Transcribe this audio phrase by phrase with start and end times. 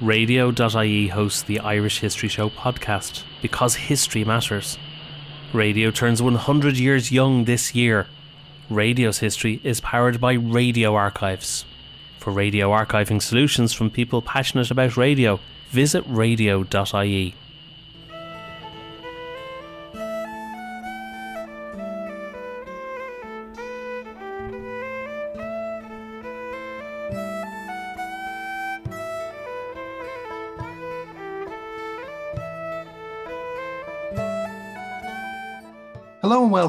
[0.00, 4.78] Radio.ie hosts the Irish History Show podcast because history matters.
[5.52, 8.06] Radio turns 100 years young this year.
[8.70, 11.66] Radio's history is powered by Radio Archives.
[12.18, 15.38] For radio archiving solutions from people passionate about radio,
[15.68, 17.34] visit radio.ie.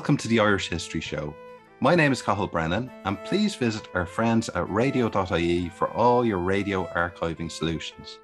[0.02, 1.32] welcome to the Irish History Show.
[1.80, 6.40] My name is Cathal Brennan, and please visit our friends at radio.ie for all your
[6.40, 8.18] radio archiving solutions.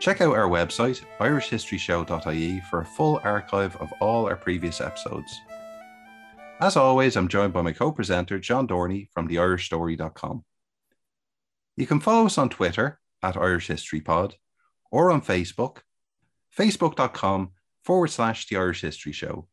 [0.00, 5.40] Check out our website, irishhistoryshow.ie, for a full archive of all our previous episodes.
[6.60, 10.44] As always, I'm joined by my co presenter, John Dorney from theirishstory.com.
[11.76, 14.34] You can follow us on Twitter at Irish History Pod
[14.90, 15.76] or on Facebook,
[16.58, 17.52] facebook.com
[17.84, 19.46] forward slash The Irish History Show.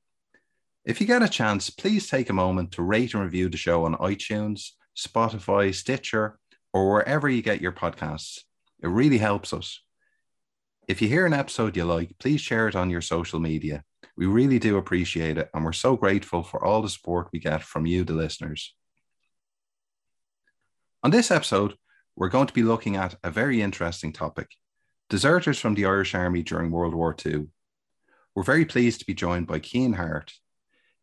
[0.85, 3.85] If you get a chance, please take a moment to rate and review the show
[3.85, 6.37] on iTunes, Spotify, Stitcher,
[6.73, 8.41] or wherever you get your podcasts.
[8.83, 9.81] It really helps us.
[10.87, 13.83] If you hear an episode you like, please share it on your social media.
[14.15, 17.63] We really do appreciate it, and we're so grateful for all the support we get
[17.63, 18.75] from you, the listeners.
[21.01, 21.73] On this episode,
[22.15, 24.51] we're going to be looking at a very interesting topic
[25.09, 27.47] deserters from the Irish Army during World War II.
[28.35, 30.33] We're very pleased to be joined by Cian Harte.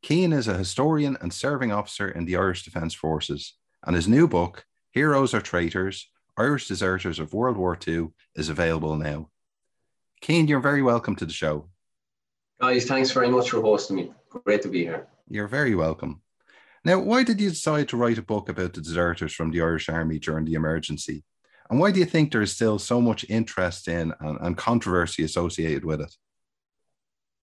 [0.02, 4.26] Cian is a historian and serving officer in the Irish Defence Forces, and his new
[4.26, 9.28] book, Heroes or Traitors Irish Deserters of World War II, is available now.
[10.22, 11.68] Cian, you're very welcome to the show.
[12.60, 14.12] Guys, thanks very much for hosting me.
[14.28, 15.06] Great to be here.
[15.28, 16.22] You're very welcome.
[16.84, 19.88] Now, why did you decide to write a book about the deserters from the Irish
[19.88, 21.22] Army during the emergency?
[21.70, 25.22] And why do you think there is still so much interest in and, and controversy
[25.22, 26.16] associated with it?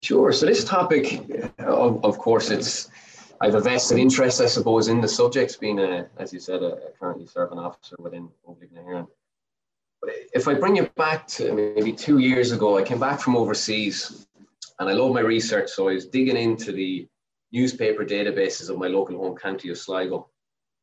[0.03, 0.31] Sure.
[0.31, 2.89] So this topic, of, of course, it's
[3.39, 6.61] I have a vested interest, I suppose, in the subject, being a, as you said,
[6.61, 9.07] a, a currently serving officer within Óglaigh na hÉireann.
[10.33, 14.27] If I bring you back to maybe two years ago, I came back from overseas,
[14.79, 17.07] and I love my research, so I was digging into the
[17.51, 20.29] newspaper databases of my local home county of Sligo,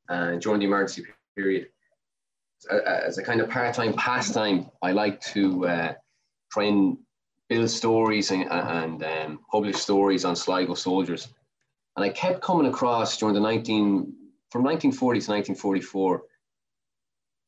[0.09, 1.07] and uh, during the emergency
[1.37, 1.69] period,
[2.87, 5.95] as a kind of part-time pastime, I like to uh,
[6.51, 6.99] try and
[7.49, 11.29] build stories and, and um, publish stories on Sligo soldiers.
[11.97, 14.03] And I kept coming across during the 19,
[14.51, 16.23] from 1940 to 1944,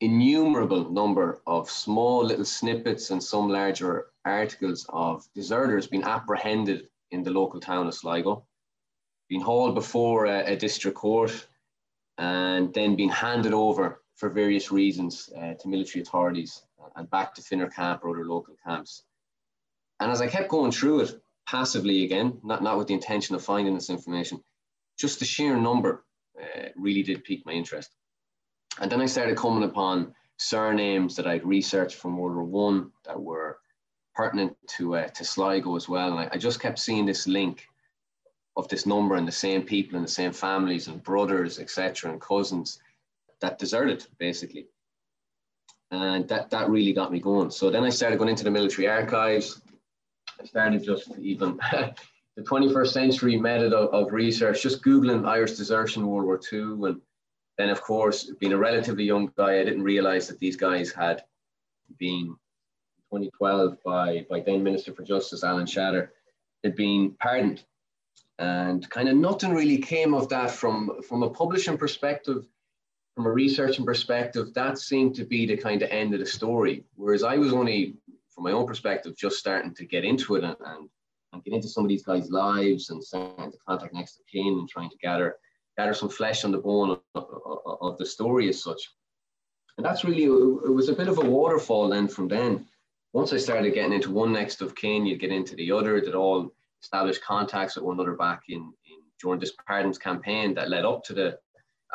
[0.01, 7.23] innumerable number of small little snippets and some larger articles of deserters being apprehended in
[7.23, 8.43] the local town of Sligo,
[9.29, 11.47] being hauled before a, a district court,
[12.17, 16.63] and then being handed over for various reasons uh, to military authorities
[16.95, 19.03] and back to Finner Camp or other local camps.
[20.01, 23.43] And as I kept going through it passively again, not, not with the intention of
[23.43, 24.43] finding this information,
[24.97, 26.03] just the sheer number
[26.41, 27.95] uh, really did pique my interest.
[28.79, 33.21] And then I started coming upon surnames that I'd researched from World War One that
[33.21, 33.59] were
[34.15, 36.11] pertinent to uh, to Sligo as well.
[36.11, 37.67] And I, I, just kept seeing this link
[38.57, 42.19] of this number and the same people and the same families and brothers, etc., and
[42.19, 42.79] cousins
[43.39, 44.65] that deserted basically.
[45.91, 47.51] And that that really got me going.
[47.51, 49.60] So then I started going into the military archives,
[50.47, 51.59] started just even
[52.35, 56.89] the 21st century method of, of, research, just Googling Irish desertion World War II.
[56.89, 57.01] And
[57.57, 61.23] then, of course, being a relatively young guy, I didn't realize that these guys had
[61.97, 62.35] been
[63.11, 66.13] 2012 by, by then Minister for Justice Alan Shatter
[66.63, 67.63] had been pardoned.
[68.39, 72.47] And kind of nothing really came of that from, from a publishing perspective,
[73.15, 76.85] from a researching perspective, that seemed to be the kind of end of the story.
[76.95, 77.97] Whereas I was only
[78.41, 80.89] from my own perspective, just starting to get into it and, and,
[81.33, 84.57] and get into some of these guys' lives and starting to contact next of kin
[84.59, 85.35] and trying to gather
[85.77, 88.81] gather some flesh on the bone of, of, of the story as such.
[89.77, 92.67] And that's really, it was a bit of a waterfall then from then.
[93.13, 96.13] Once I started getting into one next of kin, you'd get into the other that
[96.13, 96.51] all
[96.81, 101.05] established contacts with one another back in, in during this pardons campaign that led up
[101.05, 101.39] to the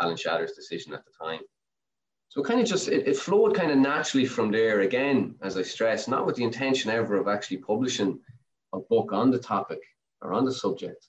[0.01, 1.41] Alan Shatter's decision at the time.
[2.37, 4.81] So kind of just, it, it flowed kind of naturally from there.
[4.81, 8.21] Again, as I stress, not with the intention ever of actually publishing
[8.75, 9.81] a book on the topic
[10.21, 11.07] or on the subject,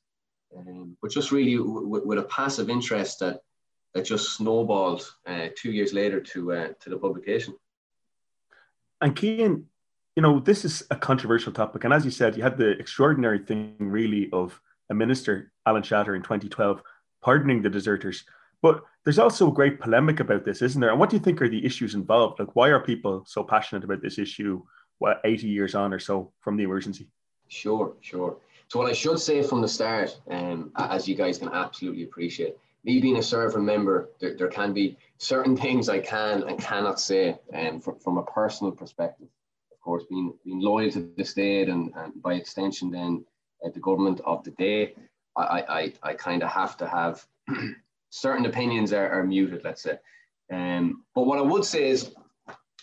[0.56, 3.42] um, but just really with a passive interest that
[3.94, 7.54] that just snowballed uh, two years later to uh, to the publication.
[9.02, 9.66] And Cian,
[10.16, 13.40] you know, this is a controversial topic, and as you said, you had the extraordinary
[13.40, 16.82] thing really of a minister, Alan Shatter, in 2012,
[17.22, 18.24] pardoning the deserters.
[18.62, 20.92] But there's also a great polemic about this, isn't there?
[20.92, 22.40] And what do you think are the issues involved?
[22.40, 24.62] Like, why are people so passionate about this issue?
[25.00, 27.08] what 80 years on or so from the emergency.
[27.48, 28.38] Sure, sure.
[28.68, 32.58] So what I should say from the start, um, as you guys can absolutely appreciate,
[32.84, 37.00] me being a serving member, there, there can be certain things I can and cannot
[37.00, 39.28] say um, from, from a personal perspective.
[39.72, 43.24] Of course, being, being loyal to the state and, and by extension then
[43.66, 44.96] uh, the government of the day,
[45.38, 47.26] I, I, I kind of have to have
[48.10, 49.98] certain opinions are, are muted, let's say.
[50.52, 52.12] Um, but what I would say is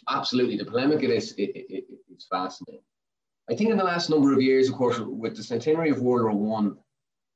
[0.09, 2.83] absolutely the polemic of this it, it, it, it's fascinating.
[3.51, 6.25] I think in the last number of years, of course, with the centenary of World
[6.25, 6.77] War One,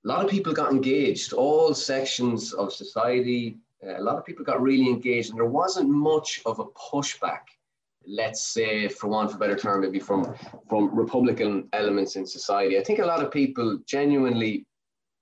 [0.04, 1.32] a lot of people got engaged.
[1.32, 5.90] All sections of society, uh, a lot of people got really engaged, and there wasn't
[5.90, 7.42] much of a pushback.
[8.06, 10.34] Let's say, for one, for better term, maybe from
[10.68, 12.78] from Republican elements in society.
[12.78, 14.66] I think a lot of people genuinely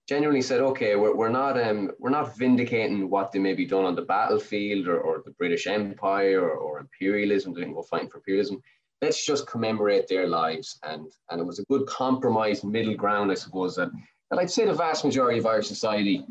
[0.08, 3.84] genuinely said, okay, we're, we're not um, we're not vindicating what they may be done
[3.84, 7.52] on the battlefield or, or the British Empire or, or imperialism.
[7.52, 8.62] They didn't go fighting for imperialism.
[9.02, 13.34] Let's just commemorate their lives, and and it was a good compromise middle ground, I
[13.34, 13.90] suppose that
[14.30, 16.24] that I'd say the vast majority of Irish society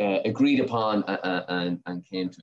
[0.00, 2.40] uh, agreed upon and, and, and came to.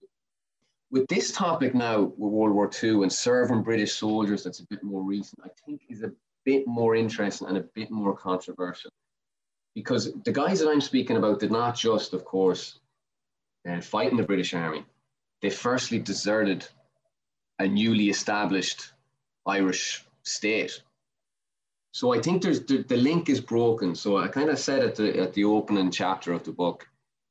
[0.91, 4.83] With this topic now, with World War II and serving British soldiers, that's a bit
[4.83, 6.11] more recent, I think is a
[6.43, 8.91] bit more interesting and a bit more controversial
[9.75, 12.79] because the guys that I'm speaking about did not just, of course,
[13.67, 14.85] uh, fight in the British Army.
[15.41, 16.67] They firstly deserted
[17.59, 18.91] a newly established
[19.45, 20.81] Irish state.
[21.93, 23.95] So I think there's the, the link is broken.
[23.95, 26.87] So I kind of said at the at the opening chapter of the book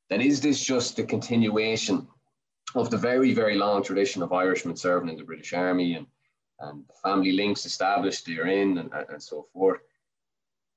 [0.08, 2.06] that is this just the continuation
[2.74, 6.06] of the very very long tradition of Irishmen serving in the British Army and
[6.60, 9.80] and family links established therein and, and so forth.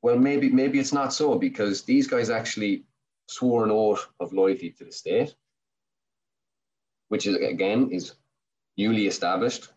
[0.04, 2.84] Well, maybe maybe it's not so because these guys actually
[3.30, 5.34] swore an oath of loyalty to the state,
[7.08, 8.14] which is again is
[8.78, 9.70] newly established.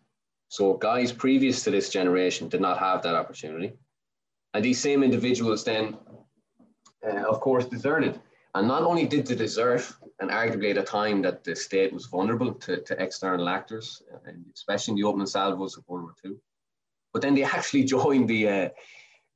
[0.49, 3.71] So guys previous to this generation did not have that opportunity,
[4.53, 5.97] and these same individuals then,
[7.07, 8.19] uh, of course, deserted.
[8.53, 9.83] And not only did they desert,
[10.19, 14.45] and arguably at a time that the state was vulnerable to, to external actors, and
[14.53, 16.37] especially in the opening salvos of World War II,
[17.13, 18.69] but then they actually joined the uh,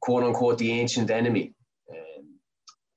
[0.02, 1.54] quote unquote the ancient enemy.
[1.90, 2.40] Um,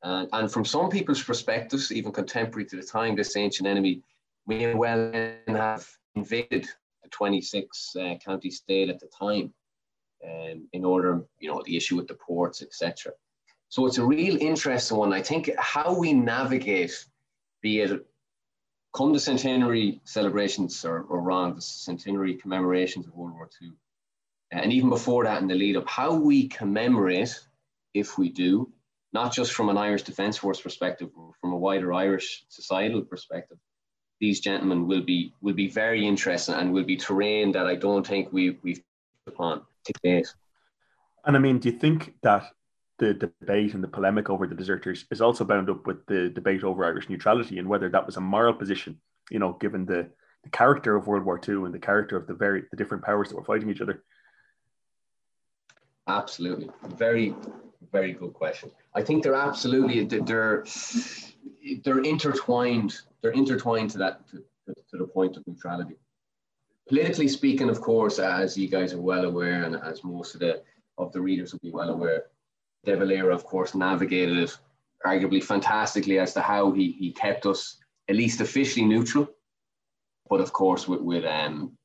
[0.02, 4.02] and, and from some people's perspectives, even contemporary to the time, this ancient enemy
[4.46, 5.12] may well
[5.46, 6.66] have invaded
[7.02, 9.52] the 26 uh, county state at the time
[10.24, 13.12] um, in order, you know, the issue with the ports, etc.
[13.68, 15.12] So it's a real interesting one.
[15.12, 17.06] I think how we navigate,
[17.60, 18.06] be it
[18.94, 23.72] come the centenary celebrations or, or around the centenary commemorations of World War II,
[24.62, 27.38] and even before that in the lead up, how we commemorate,
[27.92, 28.72] if we do,
[29.12, 33.58] not just from an Irish Defence Force perspective, but from a wider Irish societal perspective,
[34.20, 38.06] these gentlemen will be will be very interesting and will be terrain that I don't
[38.06, 38.82] think we we've
[39.26, 40.32] upon to date.
[41.24, 42.44] And I mean, do you think that
[42.98, 46.62] the debate and the polemic over the deserters is also bound up with the debate
[46.62, 49.00] over Irish neutrality and whether that was a moral position,
[49.30, 50.08] you know, given the,
[50.44, 53.28] the character of World War II and the character of the very the different powers
[53.28, 54.04] that were fighting each other?
[56.06, 56.68] Absolutely.
[56.96, 57.34] Very,
[57.92, 58.70] very good question.
[58.94, 60.64] I think they're absolutely they're
[61.82, 62.94] they're intertwined.
[63.22, 64.42] They're intertwined to that to,
[64.90, 65.96] to the point of neutrality.
[66.88, 70.62] Politically speaking, of course, as you guys are well aware, and as most of the
[70.98, 72.24] of the readers will be well aware,
[72.84, 74.56] De Valera, of course, navigated it
[75.06, 79.28] arguably fantastically as to how he he kept us at least officially neutral,
[80.28, 81.76] but of course with with um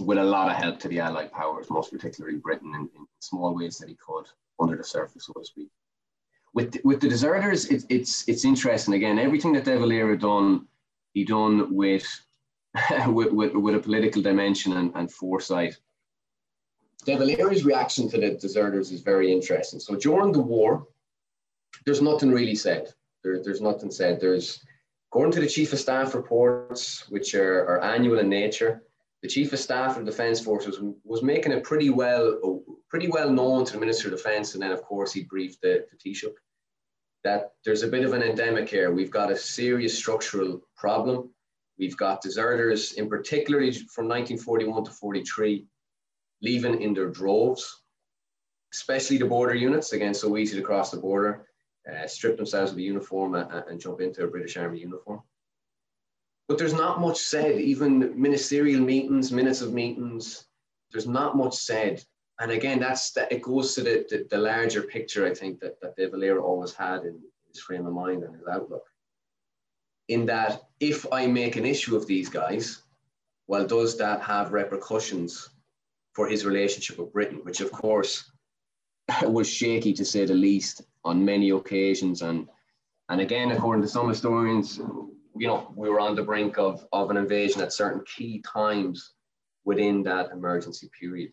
[0.00, 3.54] with a lot of help to the Allied powers, most particularly Britain, in, in small
[3.54, 4.26] ways that he could
[4.60, 5.68] under the surface, so to speak.
[6.54, 8.94] With the, with the deserters, it, it's it's interesting.
[8.94, 10.66] Again, everything that De Valera done,
[11.12, 12.06] he done with
[13.08, 15.76] with, with, with, a political dimension and, and foresight.
[17.04, 19.80] De Valera's reaction to the deserters is very interesting.
[19.80, 20.86] So during the war,
[21.84, 22.92] there's nothing really said.
[23.22, 24.20] There, there's nothing said.
[24.20, 24.64] There's
[25.10, 28.82] according to the chief of staff reports, which are, are annual in nature
[29.22, 33.30] the chief of staff of the defence forces was making it pretty well pretty well
[33.30, 36.34] known to the minister of defence and then of course he briefed the, the taoiseach
[37.24, 38.92] that there's a bit of an endemic here.
[38.92, 41.30] We've got a serious structural problem.
[41.76, 43.60] We've got deserters in particular
[43.92, 45.66] from 1941 to 43
[46.42, 47.82] leaving in their droves
[48.72, 51.46] especially the border units again so easy to cross the border
[51.90, 55.20] uh, strip themselves of a uniform and, and jump into a british army uniform
[56.48, 60.46] but there's not much said, even ministerial meetings, minutes of meetings,
[60.90, 62.02] there's not much said.
[62.40, 65.80] And again, that's that it goes to the, the, the larger picture, I think, that,
[65.82, 68.84] that De Valera always had in his frame of mind and his outlook.
[70.08, 72.82] In that, if I make an issue of these guys,
[73.46, 75.50] well, does that have repercussions
[76.18, 78.30] for his relationship with Britain, which of course
[79.22, 82.22] was shaky to say the least on many occasions.
[82.22, 82.48] And
[83.08, 84.80] and again, according to some historians,
[85.38, 89.14] you know, we were on the brink of, of an invasion at certain key times
[89.64, 91.32] within that emergency period.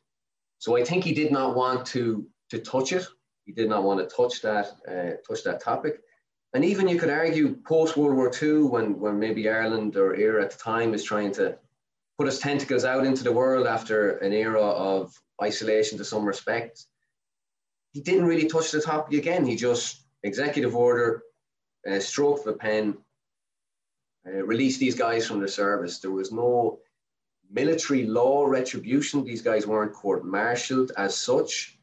[0.59, 3.05] So I think he did not want to to touch it.
[3.45, 6.01] He did not want to touch that uh, touch that topic.
[6.53, 10.41] And even you could argue post World War II, when when maybe Ireland or Éire
[10.41, 11.57] at the time is trying to
[12.17, 16.85] put its tentacles out into the world after an era of isolation to some respect,
[17.91, 19.45] he didn't really touch the topic again.
[19.45, 21.23] He just executive order,
[21.89, 22.97] uh, stroke of a pen,
[24.27, 25.99] uh, released these guys from their service.
[25.99, 26.79] There was no
[27.51, 29.23] military law retribution.
[29.23, 31.77] These guys weren't court-martialed as such.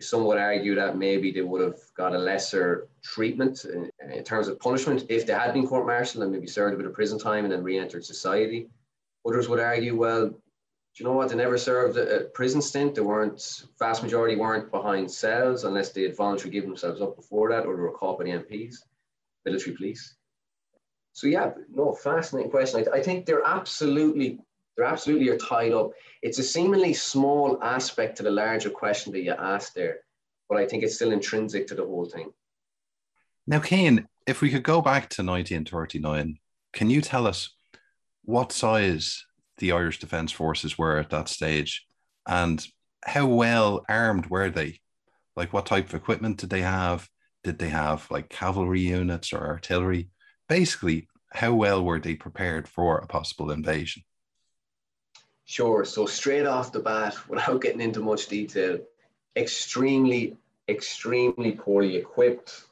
[0.00, 4.48] Some would argue that maybe they would have got a lesser treatment in, in terms
[4.48, 7.44] of punishment if they had been court-martialed and maybe served a bit of prison time
[7.44, 8.68] and then re-entered society.
[9.26, 10.28] Others would argue, well,
[10.94, 11.28] do you know what?
[11.28, 12.94] They never served a, a prison stint.
[12.94, 17.50] They weren't, vast majority weren't behind cells unless they had voluntarily given themselves up before
[17.50, 18.76] that or they were caught by the MPs,
[19.44, 20.16] military police.
[21.12, 22.84] So yeah, no, fascinating question.
[22.92, 24.38] I, I think they're absolutely
[24.76, 25.90] they're absolutely are tied up.
[26.22, 29.98] It's a seemingly small aspect to the larger question that you asked there,
[30.48, 32.32] but I think it's still intrinsic to the whole thing.
[33.46, 36.38] Now, Cian, if we could go back to 1939,
[36.72, 37.50] can you tell us
[38.24, 39.26] what size
[39.58, 41.84] the Irish Defence Forces were at that stage
[42.26, 42.66] and
[43.04, 44.80] how well armed were they?
[45.36, 47.08] Like, what type of equipment did they have?
[47.44, 50.08] Did they have like cavalry units or artillery?
[50.48, 54.02] Basically, how well were they prepared for a possible invasion?
[55.44, 55.84] Sure.
[55.84, 58.78] So straight off the bat, without getting into much detail,
[59.36, 60.36] extremely,
[60.68, 62.64] extremely poorly equipped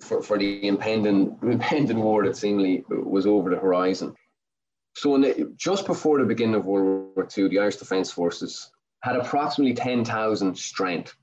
[0.00, 4.14] for, for the impending impending war that seemingly was over the horizon.
[4.94, 8.70] So the, just before the beginning of World War II, the Irish Defence Forces
[9.02, 11.14] had approximately 10,000 strength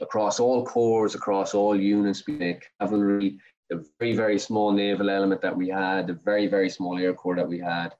[0.00, 3.38] across all corps, across all units, be it cavalry,
[3.70, 7.36] the very, very small naval element that we had, the very, very small air corps
[7.36, 7.94] that we had,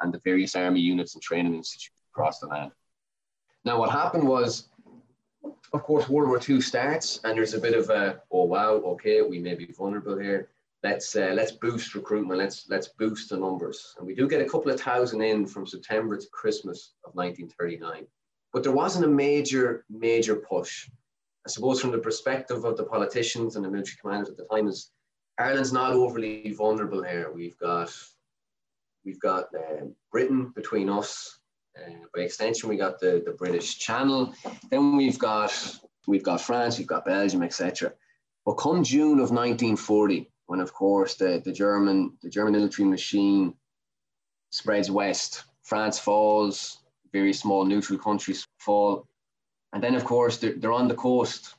[0.00, 2.70] and the various army units and training institutes across the land.
[3.64, 4.68] Now, what happened was,
[5.72, 9.22] of course, World War II starts, and there's a bit of a, oh wow, okay,
[9.22, 10.50] we may be vulnerable here.
[10.82, 12.38] Let's uh, let's boost recruitment.
[12.38, 15.66] Let's let's boost the numbers, and we do get a couple of thousand in from
[15.66, 18.06] September to Christmas of 1939.
[18.52, 20.88] But there wasn't a major major push.
[21.46, 24.68] I suppose from the perspective of the politicians and the military commanders at the time
[24.68, 24.90] is
[25.38, 27.30] Ireland's not overly vulnerable here.
[27.32, 27.92] We've got
[29.06, 31.38] We've got uh, Britain between us.
[31.78, 34.34] Uh, by extension, we got the, the British Channel.
[34.68, 35.52] Then we've got
[36.08, 37.92] we've got France, we've got Belgium, etc.
[38.44, 43.54] But come June of 1940, when of course the, the German the German military machine
[44.50, 46.80] spreads west, France falls,
[47.12, 49.06] very small neutral countries fall,
[49.72, 51.54] and then of course they're, they're on the coast.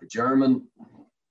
[0.00, 0.68] The German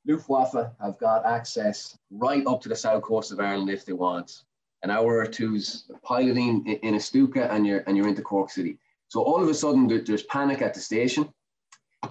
[0.07, 4.43] Luftwaffe have got access right up to the south coast of Ireland if they want
[4.83, 8.77] an hour or two's piloting in, a Stuka and you're, and you're into Cork City.
[9.07, 11.27] So all of a sudden there's panic at the station.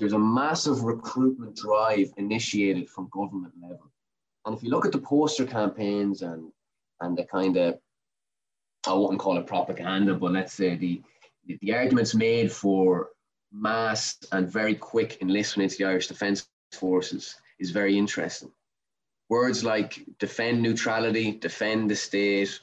[0.01, 3.93] There's a massive recruitment drive initiated from government level.
[4.45, 6.51] And if you look at the poster campaigns and,
[7.01, 7.79] and the kind of,
[8.89, 11.01] I wouldn't call it propaganda, but let's say the,
[11.47, 13.11] the, the arguments made for
[13.53, 18.53] mass and very quick enlistment into the Irish Defence Forces is very interesting
[19.29, 22.61] words like defend neutrality, defend the state,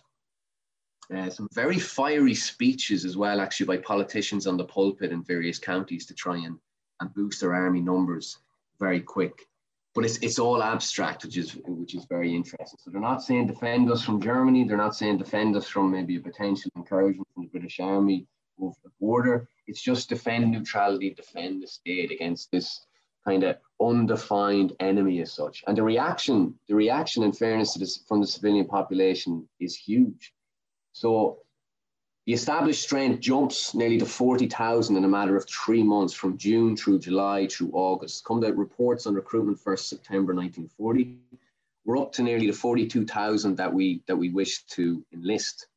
[1.13, 5.59] uh, some very fiery speeches as well, actually, by politicians on the pulpit in various
[5.59, 6.57] counties to try and,
[6.99, 8.37] and boost their army numbers
[8.79, 9.47] very quick.
[9.93, 12.79] But it's, it's all abstract, which is which is very interesting.
[12.81, 14.63] So they're not saying defend us from Germany.
[14.63, 18.25] They're not saying defend us from maybe a potential incursion from the British Army
[18.61, 19.49] over the border.
[19.67, 22.85] It's just defend neutrality, defend the state against this
[23.25, 25.63] kind of undefined enemy as such.
[25.67, 30.33] And the reaction, the reaction, in fairness to this, from the civilian population, is huge.
[30.93, 31.39] So
[32.25, 36.77] the established strength jumps nearly to 40,000 in a matter of three months from June
[36.77, 38.23] through July through August.
[38.25, 41.17] Come the reports on recruitment 1st September 1940.
[41.83, 45.67] We're up to nearly the 42,000 that we, that we wish to enlist.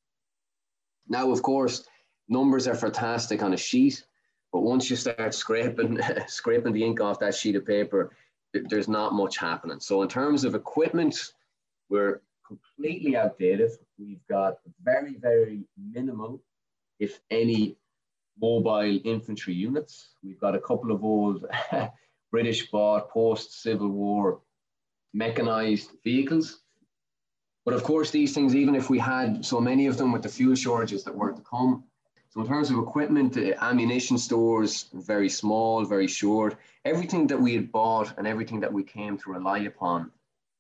[1.08, 1.86] Now, of course,
[2.28, 4.04] numbers are fantastic on a sheet,
[4.54, 8.12] but once you start scraping, scraping the ink off that sheet of paper,
[8.52, 9.80] there's not much happening.
[9.80, 11.32] So in terms of equipment,
[11.90, 13.72] we're completely outdated.
[13.98, 16.40] We've got very, very minimal,
[17.00, 17.76] if any,
[18.40, 20.10] mobile infantry units.
[20.22, 21.46] We've got a couple of old
[22.30, 24.40] British bought post Civil War
[25.12, 26.60] mechanized vehicles.
[27.64, 30.28] But of course, these things, even if we had so many of them with the
[30.28, 31.82] fuel shortages that were to come,
[32.34, 36.56] So in terms of equipment, ammunition stores, very small, very short.
[36.84, 40.10] Everything that we had bought and everything that we came to rely upon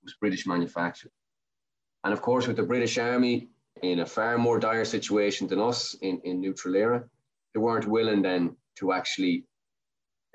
[0.04, 1.10] was British manufactured.
[2.04, 3.48] And of course, with the British Army
[3.82, 7.08] in a far more dire situation than us in, in neutral Éire,
[7.52, 9.44] they weren't willing then to actually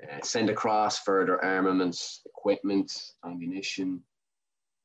[0.02, 2.92] uh, send across further armaments, equipment,
[3.24, 4.02] ammunition,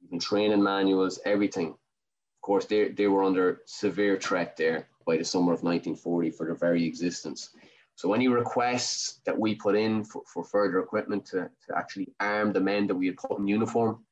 [0.05, 1.71] even training manuals, everything.
[1.71, 6.45] Of course, they, they were under severe threat there by the summer of 1940 for
[6.45, 7.51] their very existence.
[7.95, 12.51] So any requests that we put in for, for further equipment to, to actually arm
[12.51, 14.03] the men that we had put in uniform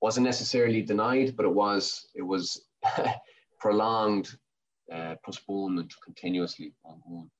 [0.00, 2.66] wasn't necessarily denied, but it was it was
[3.60, 4.36] prolonged
[4.92, 7.30] uh, postponement continuously ongoing.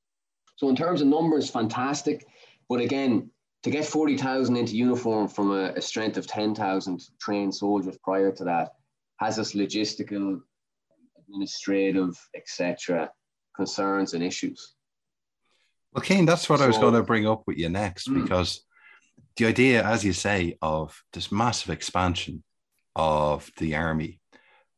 [0.56, 2.26] So in terms of numbers, fantastic.
[2.68, 3.30] But again,
[3.64, 8.44] to get 40,000 into uniform from a, a strength of 10,000 trained soldiers prior to
[8.44, 8.74] that
[9.16, 10.40] has us logistical,
[11.34, 13.10] administrative, etc.
[13.54, 14.74] concerns and issues.
[15.92, 18.22] Well, Cian, that's what so, I was going to bring up with you next mm.
[18.22, 18.64] because
[19.36, 22.42] the idea, as you say, of this massive expansion
[22.96, 24.20] of the army.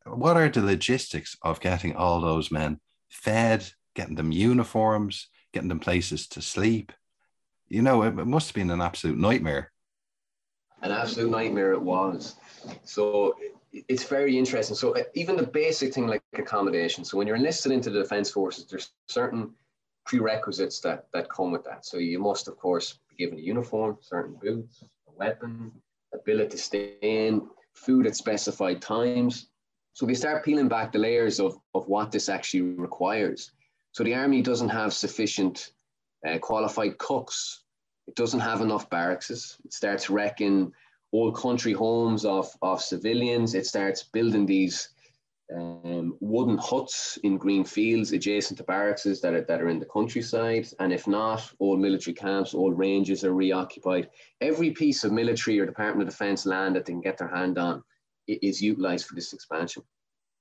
[0.05, 5.81] What are the logistics of getting all those men fed, getting them uniforms, getting them
[5.81, 6.93] places to sleep?
[7.69, 9.73] You know, it, it must have been an absolute nightmare.
[10.83, 12.37] An absolute nightmare it was.
[12.85, 13.35] So
[13.88, 14.76] it's very interesting.
[14.76, 17.04] So uh, even the basic thing like accommodation.
[17.04, 19.50] So when you're enlisted into the defense forces, there's certain
[20.04, 21.85] prerequisites that that come with that.
[21.85, 25.73] So you must, of course, be given a uniform, certain boots, a weapon,
[26.14, 29.49] ability to stay in, food at specified times.
[29.92, 33.52] So they start peeling back the layers of, of what this actually requires.
[33.92, 35.73] So the army doesn't have sufficient
[36.26, 37.62] uh, qualified cooks.
[38.06, 39.30] It doesn't have enough barracks.
[39.30, 40.73] It starts wrecking
[41.13, 43.55] old country homes of, of civilians.
[43.55, 44.91] It starts building these
[45.55, 49.87] um, wooden huts in green fields adjacent to barracks that are, that are in the
[49.87, 50.69] countryside.
[50.81, 54.09] And if not, old military camps, old ranges are reoccupied.
[54.41, 57.59] Every piece of military or Department of Defense land that they can get their hand
[57.59, 57.83] on
[58.26, 59.83] is utilized for this expansion.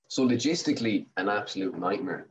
[0.07, 2.27] So logistically, an absolute nightmare.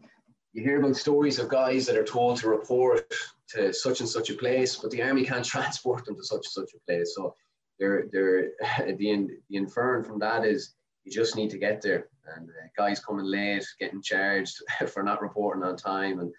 [0.52, 3.12] You hear about stories of guys that are told to report
[3.50, 6.66] to such and such a place, but the army can't transport them to such and
[6.66, 7.14] such a place.
[7.14, 7.34] So
[7.78, 8.50] they're, they're,
[8.86, 12.08] the, the inference from that is you just need to get there.
[12.36, 16.32] And uh, guys coming late, getting charged for not reporting on time, and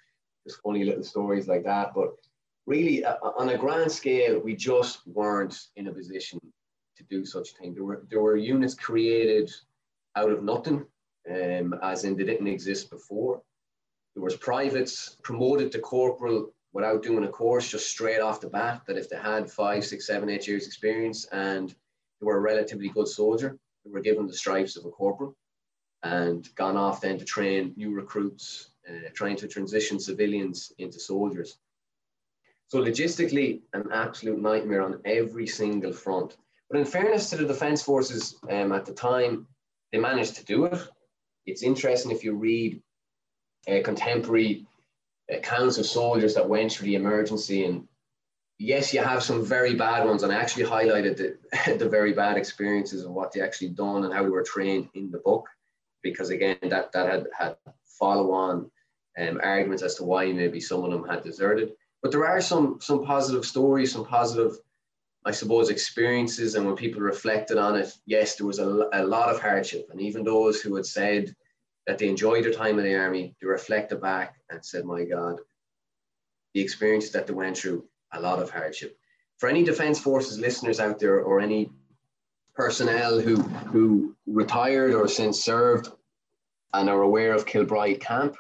[0.46, 1.94] just funny little stories like that.
[1.94, 2.16] But
[2.66, 6.40] really, uh, on a grand scale, we just weren't in a position
[6.98, 7.74] to do such a thing.
[7.74, 9.52] There were there were units created
[10.16, 10.86] out of nothing,
[11.30, 13.42] um, as in they didn't exist before.
[14.16, 18.82] There was privates promoted to corporal without doing a course, just straight off the bat.
[18.86, 22.90] That if they had five, six, seven, eight years experience and they were a relatively
[22.90, 25.38] good soldier, they were given the stripes of a corporal
[26.04, 31.58] and gone off then to train new recruits, uh, trying to transition civilians into soldiers.
[32.68, 36.36] So logistically, an absolute nightmare on every single front.
[36.70, 39.48] But in fairness to the Defence Forces um, at the time,
[39.94, 40.78] they managed to do it.
[41.46, 42.82] It's interesting if you read
[43.70, 44.68] uh, contemporary
[45.30, 47.66] accounts of soldiers that went through the emergency.
[47.66, 47.88] And
[48.60, 52.38] yes, you have some very bad ones, and I actually highlighted the, the very bad
[52.38, 55.48] experiences of what they actually done and how they were trained in the book,
[56.04, 57.56] because again, that that had had
[58.00, 58.70] follow on
[59.18, 61.72] um, arguments as to why maybe some of them had deserted.
[62.02, 64.58] But there are some some positive stories, some positive,
[65.26, 69.30] I suppose, experiences, and when people reflected on it, yes, there was a, a lot
[69.30, 71.36] of hardship, and even those who had said
[71.88, 75.40] that they enjoyed their time in the army, they reflected back and said, "My God."
[76.54, 78.98] The experiences that they went through, a lot of hardship.
[79.38, 81.70] For any Defence Forces listeners out there or any
[82.54, 85.90] personnel who, who retired or since served
[86.74, 88.38] and are aware of Kilbride Camp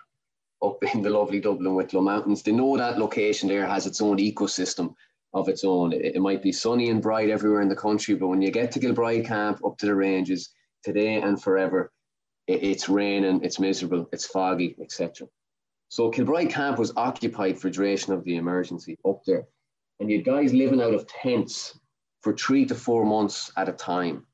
[0.63, 4.17] up in the lovely Dublin Wicklow Mountains, they know that location there has its own
[4.17, 4.95] ecosystem
[5.33, 5.91] of its own.
[5.91, 8.71] It, it might be sunny and bright everywhere in the country, but when you get
[8.71, 10.49] to Kilbride Camp up to the ranges,
[10.83, 11.91] today and forever,
[12.47, 15.27] it, it's raining, it's miserable, it's foggy, etc.
[15.89, 19.45] So Kilbride Camp was occupied for duration of the emergency up there
[19.99, 21.79] and you had guys living out of tents
[22.21, 24.25] for three to four months at a time.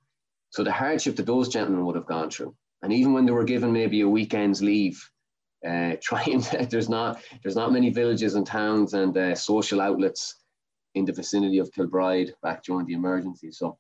[0.50, 3.44] So the hardship that those gentlemen would have gone through, and even when they were
[3.44, 5.02] given maybe a weekend's leave,
[5.66, 10.36] uh, trying there's not there's not many villages and towns and uh, social outlets
[10.96, 13.52] in the vicinity of Kilbride back during the emergency.
[13.52, 13.78] So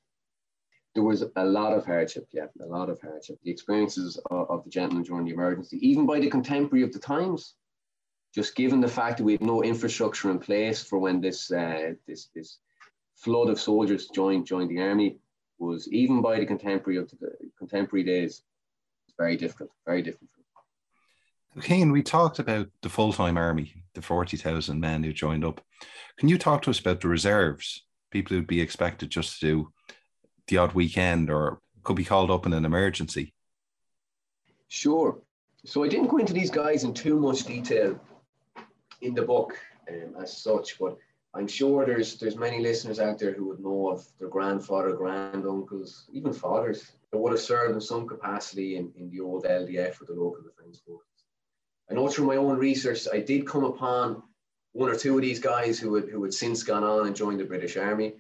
[0.93, 3.39] there was a lot of hardship, yeah, a lot of hardship.
[3.43, 6.99] The experiences of, of the gentlemen during the emergency, even by the contemporary of the
[6.99, 7.56] times,
[8.36, 11.93] just given the fact that we had no infrastructure in place for when this uh,
[12.08, 12.58] this this
[13.15, 15.17] flood of soldiers joined joined the army
[15.60, 18.43] was even by the contemporary of the contemporary days
[19.17, 20.30] very difficult, very difficult.
[21.62, 25.62] Cian, we talked about the full time army, the 40,000 men who joined up.
[26.17, 29.73] Can you talk to us about the reserves, people who'd be expected just to do
[30.52, 33.34] the odd weekend or could be called up in an emergency?
[34.68, 35.20] Sure.
[35.66, 38.00] So I didn't go into these guys in too much detail
[39.02, 39.58] in the book
[39.90, 40.98] um, as such, but
[41.34, 46.04] I'm sure there's there's many listeners out there who would know of their grandfather, granduncles,
[46.12, 50.06] even fathers that would have served in some capacity in, in the old LDF or
[50.06, 51.08] the local defence forces.
[51.90, 54.24] I know through my own research, I did come upon
[54.74, 57.40] one or two of these guys who had who had since gone on and joined
[57.40, 58.16] the British Army,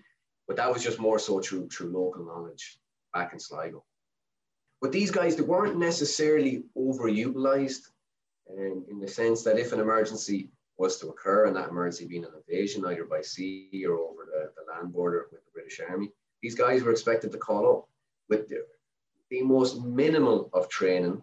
[0.47, 2.79] but that was just more so through through local knowledge
[3.13, 3.83] back in Sligo.
[4.81, 7.89] But these guys, they weren't necessarily overutilized
[8.49, 12.25] um, in the sense that if an emergency was to occur, and that emergency being
[12.25, 16.09] an invasion either by sea or over the, the land border with the British Army,
[16.41, 17.89] these guys were expected to call up
[18.29, 18.65] with the,
[19.29, 21.21] the most minimal of training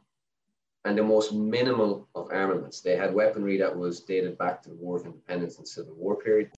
[0.84, 2.80] and the most minimal of armaments.
[2.80, 6.16] They had weaponry that was dated back to the War of Independence and Civil War
[6.16, 6.50] period.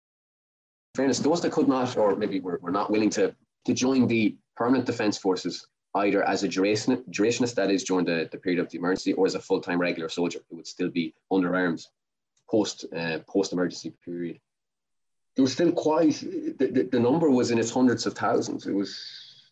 [0.99, 3.35] Fairness, those that could not, or maybe were, were not willing to,
[3.67, 8.29] to join the permanent defence forces, either as a durationist, durationist, that is, during the,
[8.33, 10.91] the period of the emergency, or as a full time regular soldier who would still
[10.91, 11.89] be under arms
[12.51, 14.39] post uh, post emergency period.
[15.37, 16.19] There was still quite
[16.59, 18.67] the, the, the, number was in its hundreds of thousands.
[18.67, 18.91] It was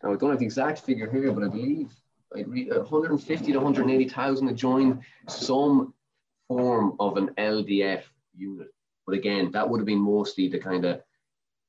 [0.03, 1.89] now I don't have the exact figure here, but I believe
[2.35, 5.93] I'd read 150 to 180,000 had joined some
[6.49, 8.03] form of an LDF
[8.35, 8.67] unit.
[9.05, 11.01] But again, that would have been mostly the kind of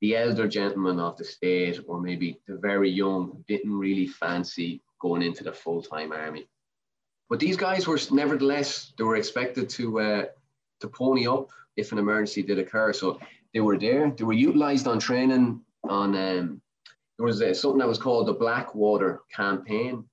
[0.01, 5.21] the elder gentlemen of the state, or maybe the very young, didn't really fancy going
[5.21, 6.47] into the full time army.
[7.29, 10.25] But these guys were nevertheless they were expected to uh,
[10.81, 12.93] to pony up if an emergency did occur.
[12.93, 13.19] So
[13.53, 14.11] they were there.
[14.11, 16.15] They were utilized on training on.
[16.15, 16.61] Um,
[17.17, 20.05] there was uh, something that was called the Blackwater Campaign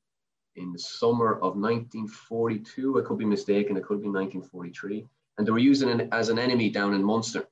[0.56, 2.98] in the summer of 1942.
[2.98, 3.76] I could be mistaken.
[3.76, 5.06] It could be 1943.
[5.38, 7.46] And they were using it as an enemy down in Munster.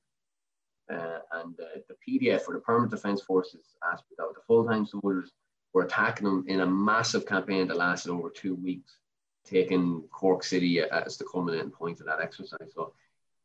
[0.90, 5.32] Uh, and uh, the PDF or the Permanent Defence Forces aspect of the full-time soldiers
[5.72, 8.98] were attacking them in a massive campaign that lasted over two weeks,
[9.44, 12.72] taking Cork City as the culminating point of that exercise.
[12.74, 12.92] So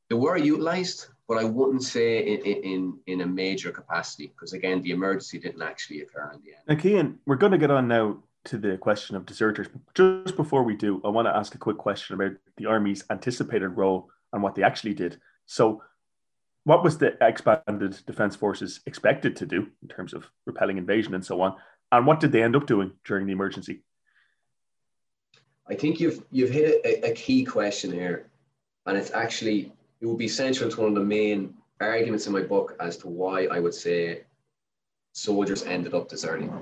[0.10, 4.82] they were utilised, but I wouldn't say in, in, in a major capacity because again,
[4.82, 6.64] the emergency didn't actually occur in the end.
[6.68, 9.68] Now, Cian, we're going to get on now to the question of deserters.
[9.94, 13.70] Just before we do, I want to ask a quick question about the Army's anticipated
[13.70, 15.20] role and what they actually did.
[15.46, 15.84] So,
[16.70, 21.26] what was the expanded Defence Forces expected to do in terms of repelling invasion and
[21.26, 21.56] so on?
[21.92, 23.82] And what did they end up doing during the emergency?
[25.68, 28.30] I think you've you've hit a, a key question here,
[28.86, 32.44] and it's actually it will be central to one of the main arguments in my
[32.44, 34.26] book as to why I would say
[35.14, 36.54] soldiers ended up deserting.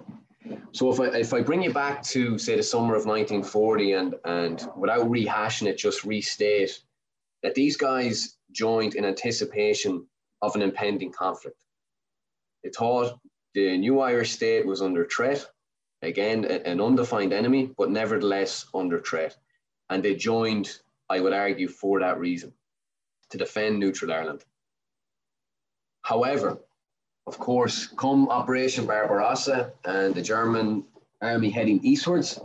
[0.71, 4.15] So if I, if I bring you back to say the summer of 1940 and,
[4.23, 6.79] and without rehashing it, just restate
[7.43, 10.05] that these guys joined in anticipation
[10.41, 11.57] of an impending conflict.
[12.63, 13.19] They thought
[13.53, 15.45] the new Irish state was under threat,
[16.01, 19.35] again, an undefined enemy, but nevertheless under threat.
[19.89, 22.53] And they joined, I would argue, for that reason
[23.29, 24.43] to defend neutral Ireland.
[26.01, 26.59] However,
[27.25, 30.85] of course, come Operation Barbarossa and the German
[31.21, 32.39] army heading eastwards,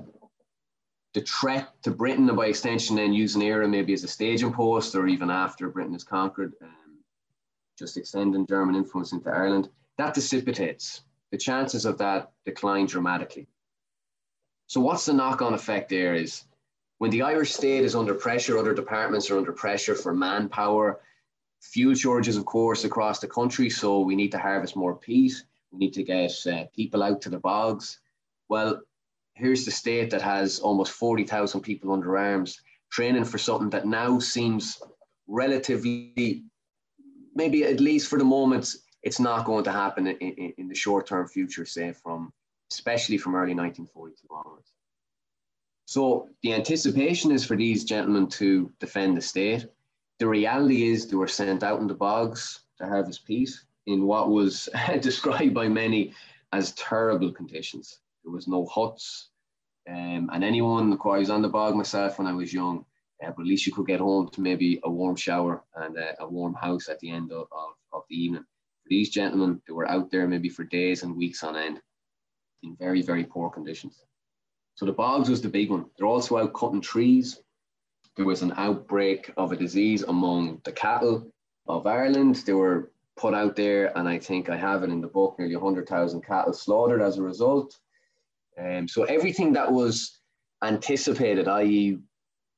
[1.14, 4.94] the threat to Britain and by extension then using Éire maybe as a staging post
[4.94, 6.98] or even after Britain is conquered, um,
[7.79, 11.03] just extending German influence into Ireland, that dissipates.
[11.31, 13.46] The chances of that decline dramatically.
[14.66, 16.44] So what's the knock-on effect there is
[16.98, 21.01] when the Irish state is under pressure, other departments are under pressure for manpower,
[21.61, 23.68] fuel shortages, of course, across the country.
[23.70, 25.44] So we need to harvest more peat.
[25.72, 28.01] We need to get uh, people out to the bogs.
[28.48, 28.83] Well,
[29.35, 34.18] here's the state that has almost 40,000 people under arms training for something that now
[34.18, 34.81] seems
[35.27, 36.45] relatively,
[37.35, 40.75] maybe at least for the moment, it's not going to happen in, in, in the
[40.75, 42.33] short term future, say from,
[42.71, 44.73] especially from early 1942 onwards.
[45.87, 49.66] So the anticipation is for these gentlemen to defend the state.
[50.18, 53.51] The reality is they were sent out in the bogs to harvest peat
[53.87, 54.68] in what was
[55.01, 56.14] described by many
[56.53, 57.99] as terrible conditions.
[58.24, 59.30] There was no huts,
[59.88, 62.85] um, and anyone, I was on the bog myself when I was young,
[63.22, 66.12] uh, but at least you could get home to maybe a warm shower and uh,
[66.20, 68.44] a warm house at the end of, of, of the evening.
[68.82, 71.80] For these gentlemen, they were out there maybe for days and weeks on end
[72.62, 74.04] in very, very poor conditions.
[74.76, 75.87] So the bogs was the big one.
[75.96, 77.40] They're also out cutting trees.
[78.16, 81.30] There was an outbreak of a disease among the cattle
[81.66, 82.37] of Ireland.
[82.37, 85.56] They were put out there, and I think I have it in the book nearly
[85.56, 87.78] 100,000 cattle slaughtered as a result.
[88.58, 90.20] Um, so everything that was
[90.62, 91.98] anticipated, i.e.,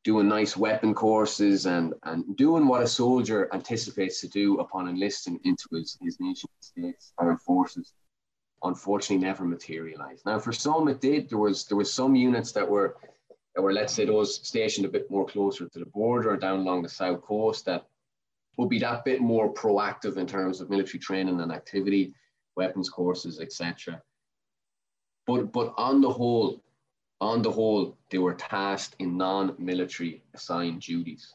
[0.04, 5.40] doing nice weapon courses and, and doing what a soldier anticipates to do upon enlisting
[5.44, 7.94] into his, his nation states armed forces
[8.64, 10.24] unfortunately never materialized.
[10.26, 11.28] Now for some it did.
[11.28, 12.96] There was there was some units that were
[13.54, 16.60] that were let's say those stationed a bit more closer to the border or down
[16.60, 17.86] along the south coast that
[18.56, 22.14] would be that bit more proactive in terms of military training and activity,
[22.56, 24.00] weapons courses, etc.
[25.26, 26.62] But but on the whole,
[27.20, 31.34] on the whole, they were tasked in non-military assigned duties.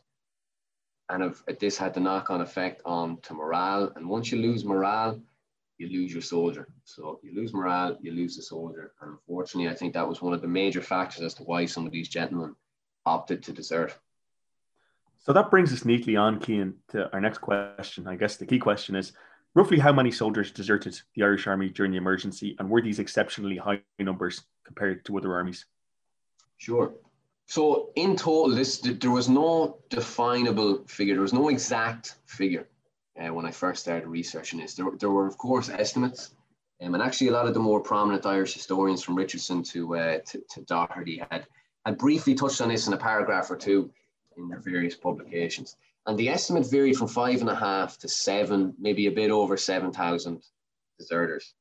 [1.09, 3.91] And if, if this had the knock-on effect on to morale.
[3.95, 5.19] And once you lose morale,
[5.79, 6.67] you lose your soldier.
[6.83, 8.91] So you lose morale, you lose the soldier.
[9.01, 11.87] And unfortunately, I think that was one of the major factors as to why some
[11.87, 12.55] of these gentlemen
[13.07, 13.97] opted to desert.
[15.17, 18.07] So that brings us neatly on, Cian, to our next question.
[18.07, 19.13] I guess the key question is
[19.55, 23.57] roughly how many soldiers deserted the Irish Army during the emergency, and were these exceptionally
[23.57, 25.65] high numbers compared to other armies?
[26.57, 26.93] Sure.
[27.45, 31.15] So in total, this there was no definable figure.
[31.15, 32.67] There was no exact figure
[33.19, 34.75] uh, when I first started researching this.
[34.75, 36.35] There, there were, of course, estimates.
[36.81, 40.19] Um, and actually, a lot of the more prominent Irish historians, from Richardson to, uh,
[40.27, 41.47] to, to Doherty, had,
[41.85, 43.89] had briefly touched on this in a paragraph or two
[44.37, 45.75] in their various publications.
[46.09, 49.55] And the estimate varied from five and a half to seven, maybe a bit over
[49.55, 50.41] 7,000
[50.97, 51.53] deserters.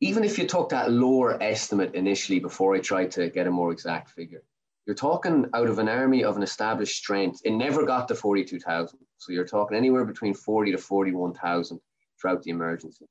[0.00, 3.70] Even if you took that lower estimate initially before I tried to get a more
[3.70, 4.42] exact figure,
[4.86, 7.42] you're talking out of an army of an established strength.
[7.44, 8.98] It never got to 42,000.
[9.18, 11.78] So you're talking anywhere between 40 to 41,000
[12.20, 13.06] throughout the emergency.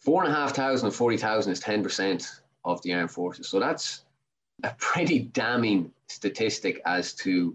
[0.00, 3.50] Four and a half thousand and 40,000 is 10% of the armed forces.
[3.50, 4.06] So that's
[4.62, 7.54] a pretty damning statistic as to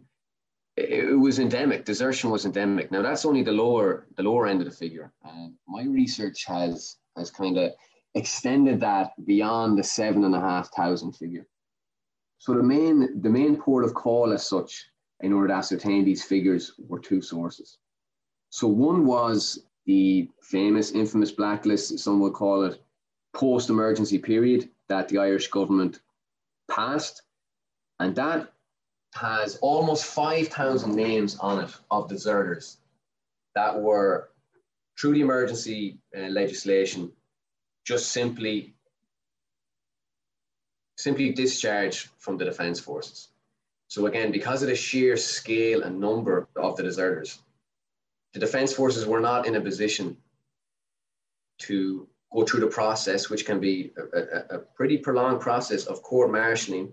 [0.80, 1.86] it was endemic.
[1.86, 2.92] Desertion was endemic.
[2.92, 5.12] Now that's only the lower the lower end of the figure.
[5.24, 7.72] And my research has has kind of
[8.16, 11.46] extended that beyond the seven and a half thousand figure.
[12.38, 14.90] So the main the main port of call as such
[15.22, 17.78] in order to ascertain these figures were two sources.
[18.50, 22.82] So one was the famous, infamous blacklist, some would call it
[23.34, 26.00] post-emergency period that the Irish government
[26.72, 27.24] passed.
[28.00, 28.54] And that
[29.14, 32.78] has almost 5,000 names on it of deserters
[33.56, 34.30] that were,
[35.00, 37.12] through the emergency uh, legislation,
[37.86, 38.74] just simply
[40.98, 43.30] simply discharged from the defence forces.
[43.88, 47.40] So again, because of the sheer scale and number of the deserters,
[48.34, 50.18] the defence forces were not in a position
[51.60, 56.04] to go through the process, which can be a, a, a pretty prolonged process of
[56.04, 56.92] court martialing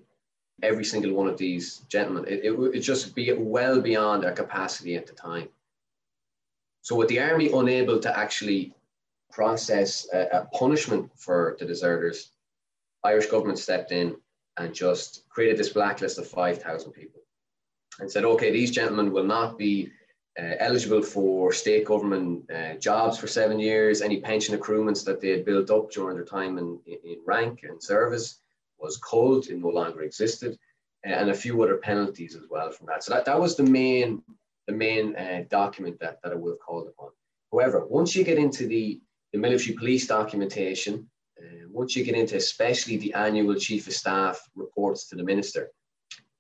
[0.63, 2.25] every single one of these gentlemen.
[2.27, 5.49] It, it would just be well beyond our capacity at the time.
[6.83, 8.73] So with the army unable to actually
[9.31, 12.31] process a, a punishment for the deserters,
[13.05, 14.17] Irish government stepped in
[14.57, 17.21] and just created this blacklist of 5,000 people
[18.01, 19.91] and said, okay, these gentlemen will not be
[20.39, 24.01] uh, eligible for state government uh, jobs for seven years.
[24.01, 27.83] Any pension accruements that they had built up during their time in, in rank and
[27.83, 28.41] service
[28.79, 30.59] was culled, it no longer existed,
[31.05, 33.05] and a few other penalties as well from that.
[33.05, 34.23] So that, that was the main,
[34.67, 37.11] the main uh, document that, that I would have called upon.
[37.53, 39.01] However, once you get into the,
[39.33, 41.09] the military police documentation,
[41.41, 45.71] uh, once you get into especially the annual chief of staff reports to the minister,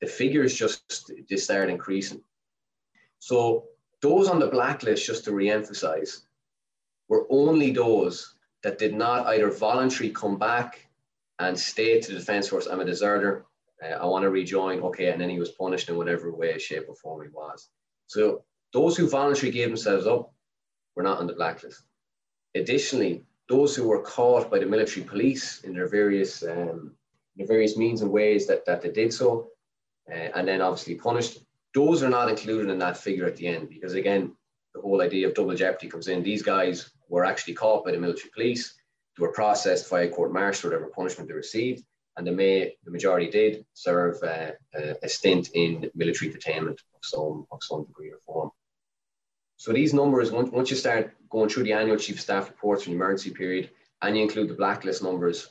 [0.01, 2.21] the figures just, just start increasing.
[3.19, 3.67] So
[4.03, 6.27] those on the blacklist, just to re-emphasize,
[7.09, 10.86] were only those that did not either voluntarily come back
[11.39, 12.67] and stay to the defence force.
[12.67, 13.45] I'm a deserter.
[13.83, 14.81] Uh, I want to rejoin.
[14.81, 17.69] Okay, and then he was punished in whatever way, shape, or form he was.
[18.07, 20.33] So those who voluntarily gave themselves up
[20.95, 21.83] were not on the blacklist.
[22.55, 26.93] Additionally, those who were caught by the military police in their various um,
[27.37, 29.49] their various means and ways that, that they did so,
[30.11, 31.41] uh, and then obviously punished,
[31.75, 34.33] those are not included in that figure at the end because again,
[34.75, 36.23] the whole idea of double jeopardy comes in.
[36.23, 38.75] These guys were actually caught by the military police,
[39.17, 41.85] they were processed via court martial, whatever punishment they received,
[42.17, 44.53] and the, may, the majority did serve uh,
[45.03, 48.51] a, stint in military detainment of some of some degree or form.
[49.57, 52.93] So these numbers, once, once you start going through the annual chief staff reports from
[52.93, 53.71] the emergency period,
[54.03, 55.49] and you include the blacklist numbers,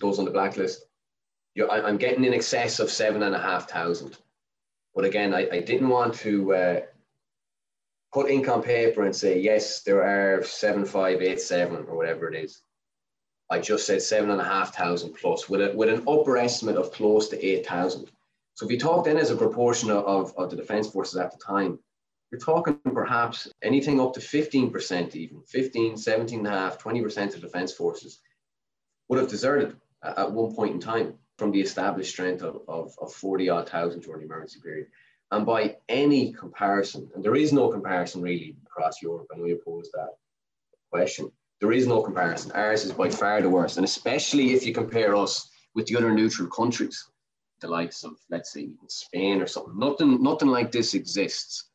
[0.00, 0.84] those on the blacklist,
[1.70, 4.16] I, am getting in excess of seven and a half thousand.
[4.94, 6.80] But again, I, I didn't want to uh,
[8.12, 12.32] put ink on paper and say, yes, there are seven, five, eight, seven, or whatever
[12.32, 12.62] it is.
[13.50, 16.76] I just said seven and a half thousand plus with, a, with an upper estimate
[16.76, 18.08] of close to 8,000.
[18.54, 21.38] So if you talk then as a proportion of, of the defence forces at the
[21.38, 21.78] time,
[22.30, 27.40] you're talking perhaps anything up to 15%, even 15, 17 and a half, 20% of
[27.40, 28.20] defense forces
[29.08, 31.14] would have deserted at one point in time.
[31.38, 34.88] from the established strength of, of, of 40 odd thousand during the emergency period.
[35.30, 39.60] And by any comparison, and there is no comparison really across Europe, I know you
[39.64, 40.10] posed that
[40.92, 41.32] question.
[41.60, 42.52] There is no comparison.
[42.52, 43.76] Ours is by far the worst.
[43.76, 47.06] And especially if you compare us with the other neutral countries,
[47.60, 49.78] the likes of, let's say, Spain or something.
[49.78, 51.68] Nothing, nothing like this exists.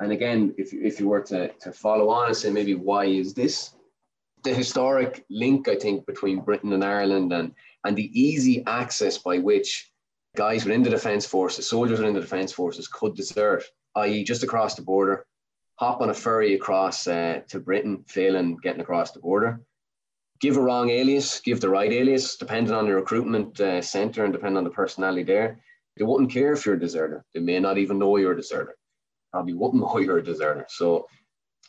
[0.00, 3.32] And again, if, if you were to, to follow on and say maybe why is
[3.32, 3.74] this?
[4.42, 7.52] The historic link, I think, between Britain and Ireland and,
[7.84, 9.90] and the easy access by which
[10.36, 13.64] guys within the defence forces, soldiers within the defence forces could desert,
[13.96, 15.26] i.e., just across the border,
[15.76, 19.60] hop on a ferry across uh, to Britain, failing getting across the border,
[20.40, 24.32] give a wrong alias, give the right alias, depending on the recruitment uh, centre and
[24.32, 25.60] depending on the personality there.
[25.96, 27.24] They wouldn't care if you're a deserter.
[27.34, 28.76] They may not even know you're a deserter.
[29.32, 30.66] Probably wouldn't know you're a deserter.
[30.68, 31.06] So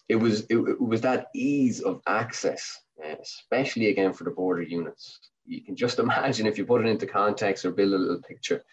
[0.09, 4.61] it was it, it was that ease of access, uh, especially again for the border
[4.61, 5.19] units.
[5.45, 8.63] You can just imagine if you put it into context or build a little picture.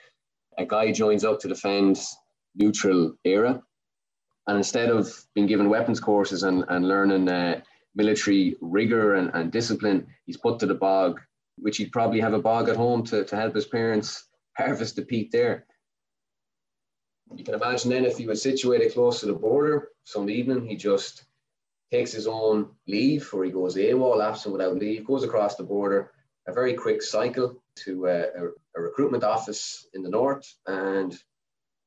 [0.58, 1.98] A guy joins up to defend
[2.54, 3.62] neutral Éire
[4.46, 7.60] and instead of being given weapons courses and, and learning uh,
[7.94, 11.20] military rigor and, and discipline, he's put to the bog,
[11.56, 15.02] which he'd probably have a bog at home to, to help his parents harvest the
[15.02, 15.66] peat there.
[17.34, 20.76] You can imagine then if he was situated close to the border, some evening he
[20.76, 21.24] just
[21.90, 26.10] takes his own leave or he goes AWOL, absent without leave, goes across the border,
[26.46, 31.18] a very quick cycle to uh, a, a recruitment office in the north and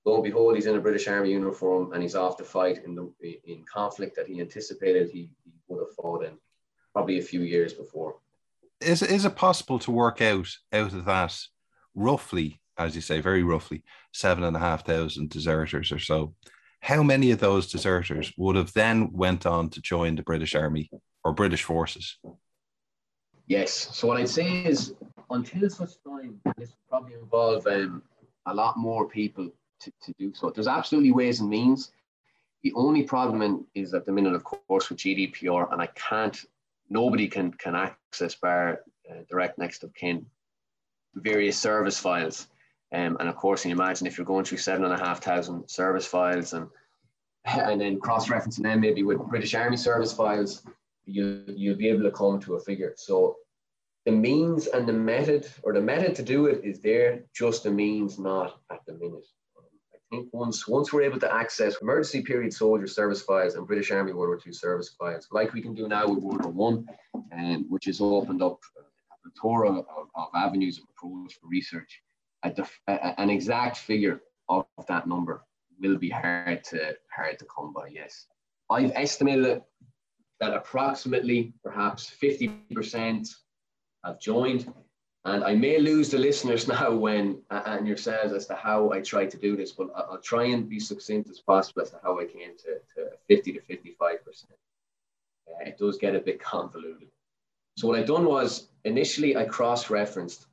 [0.05, 2.95] lo and behold, he's in a British Army uniform and he's off to fight in
[2.95, 3.11] the
[3.45, 6.37] in conflict that he anticipated he, he would have fought in
[6.93, 8.15] probably a few years before.
[8.79, 11.37] Is is it possible to work out out of that
[11.95, 16.35] roughly, as you say, very roughly, seven and a half thousand deserters or so?
[16.81, 20.91] How many of those deserters would have then went on to join the British Army
[21.23, 22.17] or British forces?
[23.47, 23.71] Yes.
[23.71, 24.93] So what I'd say is,
[25.31, 28.03] until such time, this would probably involve um,
[28.45, 29.49] a lot more people
[29.81, 30.49] to, to do so.
[30.49, 31.91] There's absolutely ways and means.
[32.63, 36.37] The only problem in, is at the minute, of course, with GDPR, and I can't,
[36.89, 40.25] nobody can can access bar uh, direct next of kin
[41.13, 42.47] various service files.
[42.91, 45.69] Um, and of course, you imagine if you're going through seven and a half thousand
[45.69, 46.67] service files and
[47.45, 50.63] and then cross-referencing them maybe with British Army service files,
[51.05, 52.93] you you'll be able to come to a figure.
[52.97, 53.37] So
[54.05, 57.23] the means and the method, or the method to do it, is there.
[57.33, 59.25] Just the means, not at the minute
[60.09, 64.13] think once once we're able to access emergency period soldier service files and British Army
[64.13, 66.87] World War II service files, like we can do now with World War One,
[67.31, 72.01] and um, which has opened up a plethora of, of avenues of approach for research,
[72.43, 75.43] an exact figure of that number
[75.79, 77.87] will be hard to hard to come by.
[77.87, 78.27] Yes,
[78.69, 79.61] I've estimated
[80.39, 83.29] that approximately perhaps 50%
[84.03, 84.71] have joined
[85.25, 89.25] and I may lose the listeners now when and yourselves as to how I try
[89.25, 92.25] to do this, but I'll try and be succinct as possible as to how I
[92.25, 94.53] came to, to 50 to 55 percent.
[95.47, 97.09] Uh, it does get a bit convoluted.
[97.77, 100.45] So what I done was initially I cross-referenced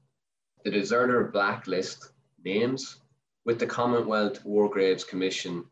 [0.65, 2.11] the deserter blacklist
[2.45, 2.99] names
[3.45, 5.65] with the Commonwealth War Graves Commission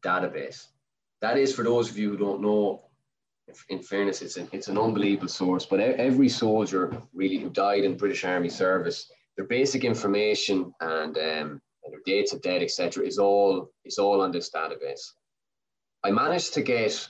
[0.00, 0.66] database.
[1.20, 2.82] That is for those of you who don't know
[3.68, 5.66] in fairness, it's an, it's an unbelievable source.
[5.66, 11.60] But every soldier really who died in British Army service, their basic information and, um,
[11.84, 15.12] and their dates of death, etc., is all is all on this database.
[16.04, 17.08] I managed to get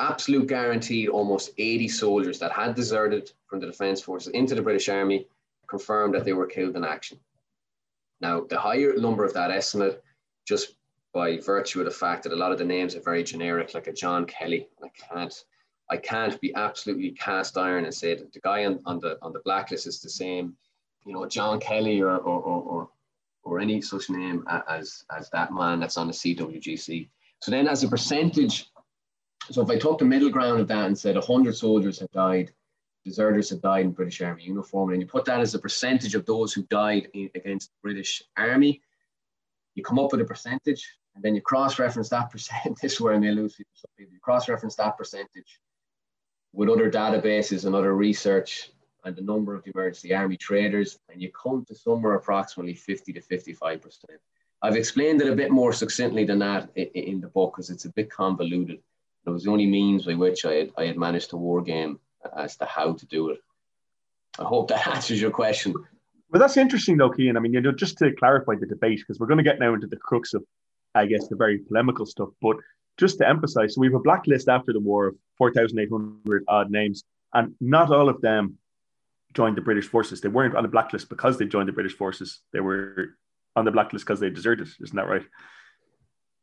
[0.00, 4.88] absolute guaranteed almost 80 soldiers that had deserted from the Defence Forces into the British
[4.88, 5.26] Army
[5.68, 7.18] confirmed that they were killed in action.
[8.20, 10.02] Now, the higher number of that estimate
[10.46, 10.76] just
[11.14, 13.86] by virtue of the fact that a lot of the names are very generic, like
[13.86, 14.68] a John Kelly.
[14.82, 15.44] I can't,
[15.88, 19.32] I can't be absolutely cast iron and say that the guy on, on the on
[19.32, 20.56] the blacklist is the same,
[21.06, 22.88] you know, John Kelly or or or, or,
[23.44, 27.08] or any such name as as that man that's on the CWGC.
[27.40, 28.72] So then, as a percentage,
[29.50, 32.52] so if I took the middle ground of that and said 100 soldiers have died,
[33.04, 36.26] deserters have died in British Army uniform, and you put that as a percentage of
[36.26, 38.82] those who died in, against the British Army,
[39.76, 42.78] you come up with a percentage and then you cross-reference that percent.
[42.82, 43.72] this is where I may lose people.
[43.74, 45.60] Some You cross-reference that percentage
[46.52, 48.70] with other databases and other research
[49.04, 53.12] and the number of the emergency army traders, and you come to somewhere approximately 50
[53.12, 54.20] to 55 percent.
[54.62, 57.92] I've explained it a bit more succinctly than that in, the book because it's a
[57.92, 58.80] bit convoluted.
[59.26, 61.98] It was the only means by which I had, I had managed to war game
[62.34, 63.40] as to how to do it.
[64.38, 65.74] I hope that answers your question.
[66.30, 67.36] Well, that's interesting, though, Cian.
[67.36, 69.74] I mean, you know, just to clarify the debate, because we're going to get now
[69.74, 70.42] into the crux of
[70.94, 72.28] I guess, the very polemical stuff.
[72.40, 72.56] But
[72.96, 77.02] just to emphasize, so we have a blacklist after the war of 4,800 odd names,
[77.32, 78.58] and not all of them
[79.32, 80.20] joined the British forces.
[80.20, 82.40] They weren't on the blacklist because they joined the British forces.
[82.52, 83.16] They were
[83.56, 84.68] on the blacklist because they deserted.
[84.80, 85.24] Isn't that right?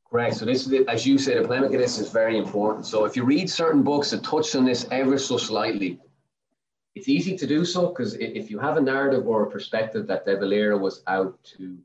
[0.09, 0.35] Correct.
[0.35, 2.85] So this is, as you say, the polemic of this is very important.
[2.85, 5.99] So if you read certain books that touch on this ever so slightly,
[6.95, 10.25] it's easy to do so because if you have a narrative or a perspective that
[10.25, 11.77] De Valera was out to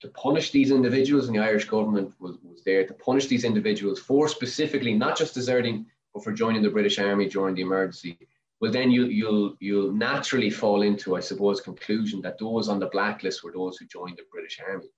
[0.00, 3.98] to punish these individuals, and the Irish government was, was there to punish these individuals
[3.98, 8.18] for specifically not just deserting, but for joining the British Army during the emergency,
[8.60, 12.86] well then you, you'll you'll naturally fall into, I suppose, conclusion that those on the
[12.86, 14.88] blacklist were those who joined the British Army.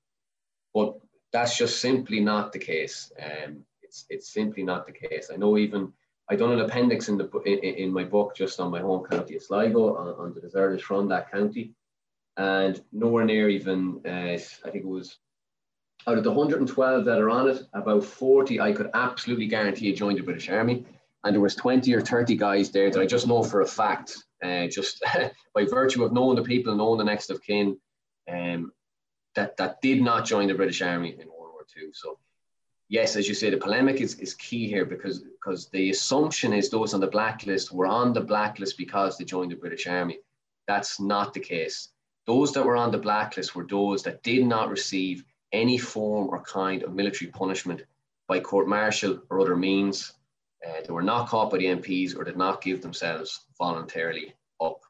[0.74, 0.96] But
[1.32, 3.12] that's just simply not the case.
[3.20, 5.30] Um, it's it's simply not the case.
[5.32, 5.92] I know even
[6.30, 9.36] I done an appendix in the in, in my book just on my home county
[9.36, 11.72] of Sligo on, on the deserters from that county,
[12.39, 15.18] and nowhere near even uh, I think it was
[16.07, 20.18] out of the 112 that are on it, about 40 I could absolutely guarantee joined
[20.18, 20.86] the British Army,
[21.24, 24.16] and there was 20 or 30 guys there that I just know for a fact,
[24.43, 25.05] uh, just
[25.55, 27.76] by virtue of knowing the people, knowing the next of kin,
[28.30, 28.72] um,
[29.34, 31.89] that that did not join the British Army in World War II.
[31.93, 32.18] So
[32.89, 36.70] yes, as you say, the polemic is, is key here because because the assumption is
[36.70, 40.18] those on the blacklist were on the blacklist because they joined the British Army.
[40.68, 41.89] That's not the case.
[42.29, 46.43] Those that were on the blacklist were those that did not receive any form or
[46.43, 47.81] kind of military punishment
[48.29, 50.12] by court martial or other means.
[50.62, 54.83] Uh, they were not caught by the MPs or did not give themselves voluntarily up.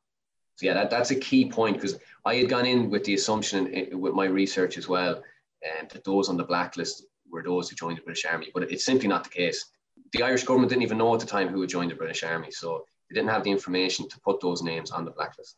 [0.57, 3.69] So yeah, that, that's a key point because I had gone in with the assumption
[3.69, 7.77] in, with my research as well um, that those on the blacklist were those who
[7.77, 9.67] joined the British Army, but it's simply not the case.
[10.13, 12.51] The Irish government didn't even know at the time who had joined the British Army,
[12.51, 15.55] so they didn't have the information to put those names on the blacklist.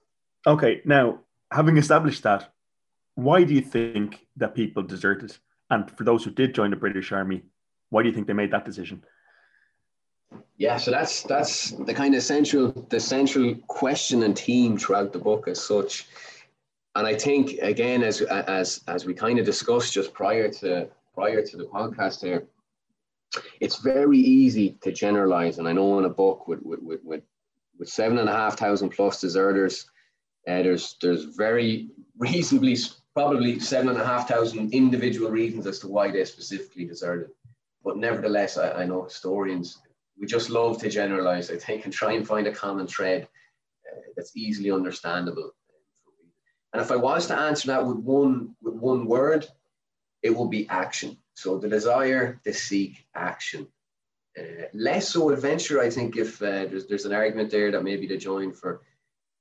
[0.47, 1.21] Okay, now
[1.51, 2.53] having established that,
[3.15, 5.37] why do you think that people deserted?
[5.69, 7.43] And for those who did join the British Army,
[7.91, 9.05] why do you think they made that decision?
[10.57, 15.19] Yeah, so that's that's the kind of central the central question and theme throughout the
[15.19, 16.07] book as such.
[16.95, 21.45] And I think again, as as as we kind of discussed just prior to prior
[21.45, 22.47] to the podcast here,
[23.61, 25.59] it's very easy to generalize.
[25.59, 28.91] And I know in a book with, with, with, with, seven and a half thousand
[28.91, 29.87] plus deserters,
[30.49, 32.77] uh, there's, there's very reasonably,
[33.15, 37.31] probably seven and a half thousand individual reasons as to why they specifically deserted.
[37.85, 39.79] But nevertheless, I, I know historians,
[40.19, 43.29] we just love to generalize, I think, and try and find a common thread
[43.91, 45.51] uh, that's easily understandable.
[46.73, 49.47] And if I was to answer that with one, with one word,
[50.23, 51.17] it would be action.
[51.35, 53.67] So the desire to seek action.
[54.39, 58.07] Uh, less so adventure, I think, if uh, there's, there's an argument there that maybe
[58.07, 58.83] they join for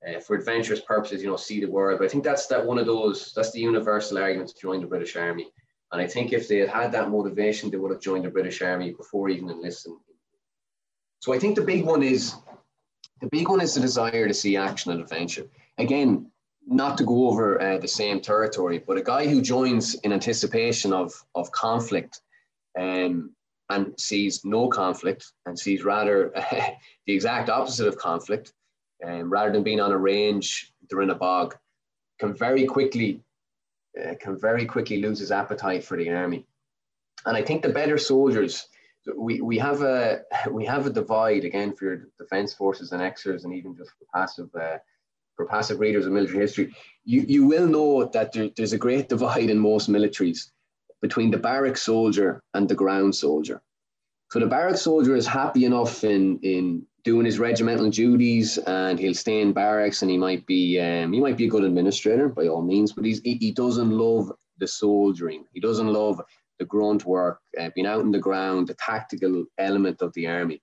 [0.07, 1.99] uh, for adventurous purposes, you know, see the world.
[1.99, 4.87] But I think that's that one of those, that's the universal argument to join the
[4.87, 5.47] British Army.
[5.91, 8.61] And I think if they had had that motivation, they would have joined the British
[8.61, 9.97] Army before even enlisting.
[11.19, 12.35] So I think the big one is
[13.21, 15.45] the big one is the desire to see action and adventure.
[15.77, 16.31] Again,
[16.65, 20.93] not to go over uh, the same territory, but a guy who joins in anticipation
[20.93, 22.21] of, of conflict
[22.77, 23.31] um,
[23.69, 26.43] and sees no conflict and sees rather uh,
[27.07, 28.53] the exact opposite of conflict,
[29.05, 31.55] um, rather than being on a range, they're in a bog,
[32.19, 33.23] can very quickly
[33.99, 36.45] uh, can very quickly lose his appetite for the army.
[37.25, 38.67] And I think the better soldiers,
[39.17, 40.21] we, we have a
[40.51, 44.05] we have a divide again for your defense forces and exers and even just for
[44.13, 44.77] passive uh,
[45.39, 46.75] for passive readers of military history,
[47.05, 50.51] you, you will know that there, there's a great divide in most militaries
[51.01, 53.61] between the barrack soldier and the ground soldier.
[54.31, 59.15] So the barrack soldier is happy enough in, in doing his regimental duties and he'll
[59.15, 62.47] stay in barracks and he might be um, he might be a good administrator by
[62.47, 65.45] all means, but he's, he, he doesn't love the soldiering.
[65.53, 66.21] He doesn't love
[66.59, 70.61] the grunt work, uh, being out in the ground, the tactical element of the army.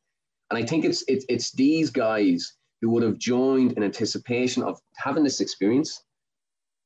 [0.50, 4.78] And I think it's it's, it's these guys who would have joined in anticipation of
[4.96, 6.04] having this experience,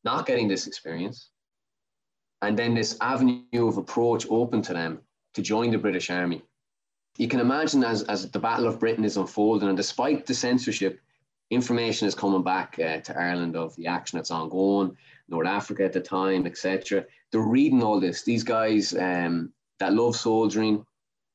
[0.04, 1.28] not getting this experience,
[2.40, 5.00] and then this avenue of approach open to them
[5.34, 6.42] to join the British Army.
[7.16, 11.00] You can imagine as, as the Battle of Britain is unfolding, and despite the censorship,
[11.50, 14.96] information is coming back uh, to Ireland of the action that's ongoing,
[15.28, 17.04] North Africa at the time, etc.
[17.30, 18.22] They're reading all this.
[18.22, 20.84] These guys um, that love soldiering,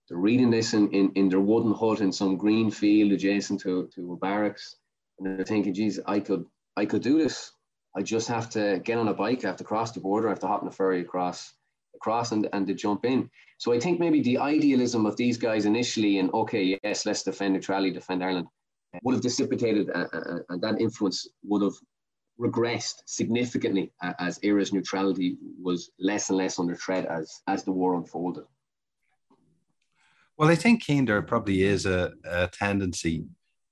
[0.08, 3.90] they're reading this in, in, in their wooden hut in some green field adjacent to,
[3.96, 4.78] to a barracks.
[5.18, 6.46] And they're thinking, geez, I could
[6.78, 7.52] I could do this.
[7.96, 10.32] I just have to get on a bike, I have to cross the border, I
[10.32, 11.54] have to hop on a ferry across
[11.96, 13.30] across and, and to jump in.
[13.58, 17.54] So I think maybe the idealism of these guys initially and okay, yes, let's defend
[17.54, 18.48] neutrality, defend Ireland,
[19.04, 21.74] would have dissipated uh, uh, uh and that influence would have
[22.40, 27.96] regressed significantly as Éire's neutrality was less and less under threat as, as the war
[27.96, 28.44] unfolded.
[30.38, 33.26] Well, I think Cian, there probably is a, a tendency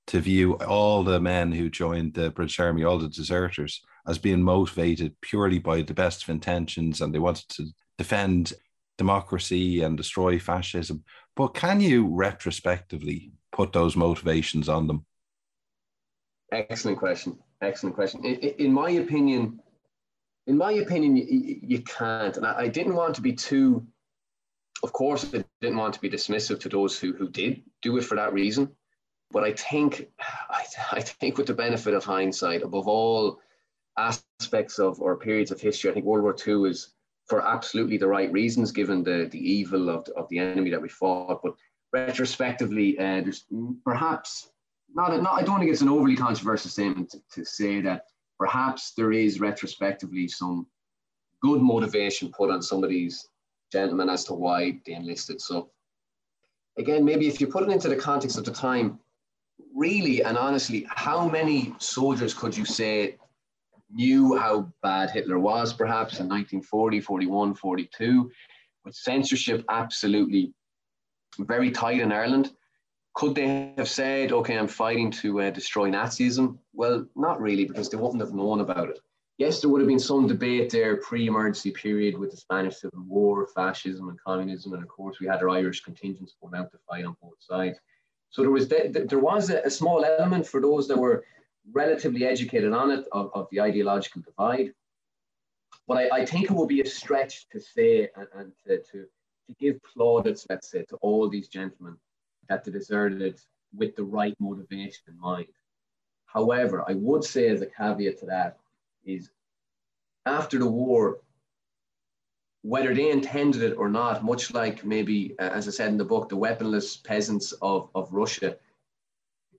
[0.06, 4.42] to view all the men who joined the British Army, all the deserters, as being
[4.42, 7.66] motivated purely by the best of intentions and they wanted to
[7.98, 8.52] defend
[8.98, 11.04] democracy and destroy fascism.
[11.36, 15.04] But can you retrospectively put those motivations on them?
[16.52, 17.38] Excellent question.
[17.60, 18.24] Excellent question.
[18.24, 19.60] In, in my opinion,
[20.46, 22.36] in my opinion, you, you can't.
[22.36, 23.86] And I, I, didn't want to be too,
[24.82, 28.04] of course, I didn't want to be dismissive to those who, who did do it
[28.04, 28.70] for that reason.
[29.30, 33.40] But I think, I, I think with the benefit of hindsight, above all
[33.96, 36.93] aspects of or periods of history, I think World War II is
[37.26, 40.88] for absolutely the right reasons, given the, the evil of of the enemy that we
[40.88, 41.40] fought.
[41.42, 41.54] But
[41.92, 43.44] retrospectively, uh, there's
[43.84, 44.50] perhaps
[44.94, 48.06] not, a, not, I don't think it's an overly controversial statement to, to say that
[48.38, 50.66] perhaps there is retrospectively some
[51.42, 53.28] good motivation put on some of these
[53.72, 55.40] gentlemen as to why they enlisted.
[55.40, 55.70] So,
[56.78, 58.98] again, maybe if you put it into the context of the time,
[59.74, 63.16] really and honestly, how many soldiers could you say
[63.90, 68.30] knew how bad Hitler was, perhaps in 1940, 41, 42,
[68.84, 70.52] with censorship absolutely
[71.38, 72.52] very tight in Ireland?
[73.14, 76.58] Could they have said, okay, I'm fighting to uh, destroy Nazism?
[76.72, 78.98] Well, not really, because they wouldn't have known about it.
[79.38, 83.04] Yes, there would have been some debate there pre emergency period with the Spanish Civil
[83.06, 84.72] War, fascism, and communism.
[84.74, 87.78] And of course, we had our Irish contingents going out to fight on both sides.
[88.30, 91.24] So there was, there was a small element for those that were
[91.72, 94.72] relatively educated on it of, of the ideological divide.
[95.86, 99.06] But I, I, think it would be a stretch to say and, and to, to,
[99.46, 101.96] to give plaudits, let's say, to all these gentlemen
[102.48, 103.40] that they deserted
[103.74, 105.48] with the right motivation in mind.
[106.26, 108.58] However, I would say as a caveat to that
[109.04, 109.30] is
[110.26, 111.20] after the war,
[112.62, 116.04] whether they intended it or not, much like maybe, uh, as I said in the
[116.04, 118.56] book, the weaponless peasants of, of Russia,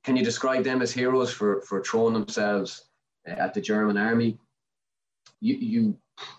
[0.05, 2.85] can you describe them as heroes for, for throwing themselves
[3.27, 4.37] uh, at the German army?
[5.41, 5.97] You, you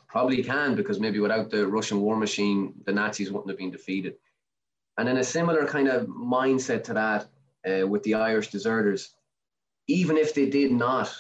[0.08, 4.14] probably can, because maybe without the Russian war machine, the Nazis wouldn't have been defeated.
[4.98, 7.26] And in a similar kind of mindset to that
[7.68, 9.14] uh, with the Irish deserters,
[9.88, 11.12] even if they did not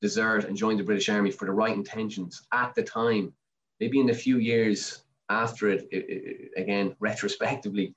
[0.00, 3.32] desert and join the British Army for the right intentions at the time,
[3.80, 7.94] maybe in a few years after it, it, it again, retrospectively,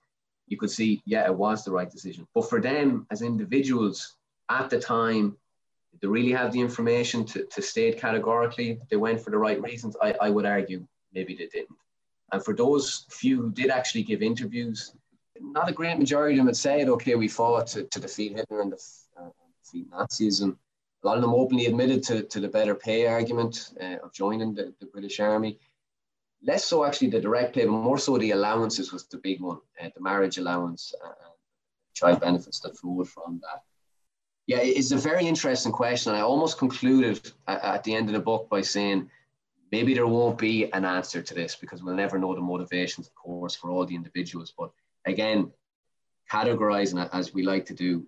[0.47, 2.27] you could see, yeah, it was the right decision.
[2.33, 4.15] But for them as individuals
[4.49, 5.37] at the time,
[6.01, 9.95] they really have the information to, to state categorically they went for the right reasons?
[10.01, 11.77] I, I would argue maybe they didn't.
[12.31, 14.93] And for those few who did actually give interviews,
[15.39, 18.61] not a great majority of them had said, okay, we fought to, to defeat Hitler
[18.61, 19.29] and uh,
[19.63, 20.57] defeat Nazism.
[21.03, 24.53] A lot of them openly admitted to, to the better pay argument uh, of joining
[24.53, 25.59] the, the British Army.
[26.45, 29.57] Less so actually the direct pay, but more so the allowances was the big one,
[29.81, 31.13] uh, the marriage allowance and
[31.95, 33.63] child benefits that flowed from that.
[34.45, 36.11] Yeah, it's a very interesting question.
[36.11, 39.09] And I almost concluded at, at the end of the book by saying
[39.71, 43.15] maybe there won't be an answer to this because we'll never know the motivations, of
[43.15, 44.53] course, for all the individuals.
[44.55, 44.69] But
[45.05, 45.51] again,
[46.31, 48.05] categorizing it as we like to do,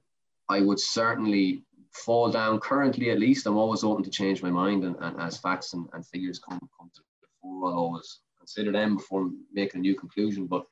[0.48, 3.48] I would certainly fall down currently at least.
[3.48, 6.60] I'm always open to change my mind and, and as facts and, and figures come,
[6.78, 10.48] come to the fore, I'll always consider them before making a new conclusion.
[10.48, 10.66] But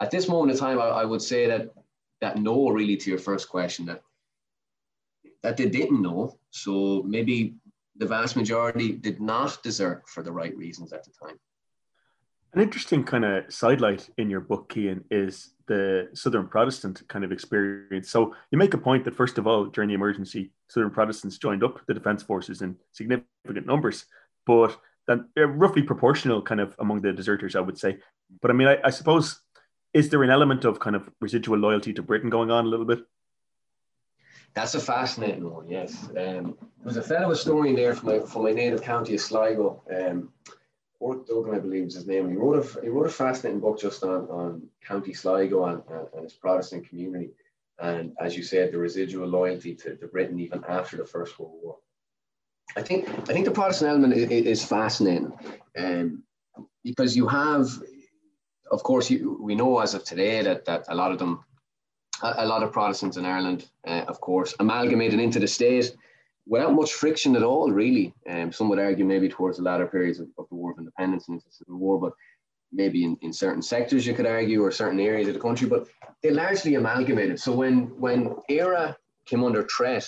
[0.00, 1.70] at this moment in time, I, I would say that
[2.20, 4.02] that no really to your first question that
[5.42, 6.38] that they didn't know.
[6.50, 7.54] So maybe
[7.96, 11.38] the vast majority did not desert for the right reasons at the time.
[12.54, 17.32] An interesting kind of sidelight in your book, Cian, is the Southern Protestant kind of
[17.32, 18.08] experience.
[18.10, 21.64] So you make a point that, first of all, during the emergency, Southern Protestants joined
[21.64, 24.06] up the defence forces in significant numbers,
[24.46, 27.98] but then roughly proportional kind of among the deserters, I would say.
[28.40, 29.40] But I mean, I, I suppose,
[29.92, 32.86] is there an element of kind of residual loyalty to Britain going on a little
[32.86, 33.00] bit?
[34.54, 36.04] That's a fascinating one, yes.
[36.10, 39.82] Um, there was a fellow historian there from my, from my native county of Sligo.
[39.92, 40.30] Um,
[41.00, 42.30] Ort Duggan, I believe is his name.
[42.30, 46.06] He wrote a he wrote a fascinating book just on, on County Sligo and, and,
[46.14, 47.30] and its Protestant community,
[47.78, 51.58] and as you said, the residual loyalty to, to Britain even after the First World
[51.62, 51.76] War.
[52.76, 55.32] I think I think the Protestant element is, fascinating,
[55.78, 56.22] um,
[56.82, 57.68] because you have,
[58.70, 61.44] of course, you, we know as of today that that a lot of them,
[62.22, 65.94] a, a lot of Protestants in Ireland, uh, of course, amalgamated into the state
[66.46, 68.12] without much friction at all, really.
[68.28, 71.28] Um, some would argue maybe towards the latter periods of, of the War of Independence
[71.28, 72.12] and the Civil War, but
[72.72, 75.86] maybe in, in certain sectors you could argue or certain areas of the country, but
[76.22, 77.38] they largely amalgamated.
[77.38, 78.96] So when when Éire
[79.26, 80.06] came under threat,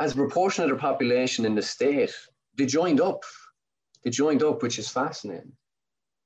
[0.00, 2.14] as a proportion of their population in the state,
[2.56, 3.22] they joined up.
[4.04, 5.52] They joined up, which is fascinating.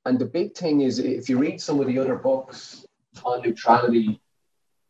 [0.04, 2.84] And the big thing is if you read some of the other books
[3.24, 4.20] on neutrality,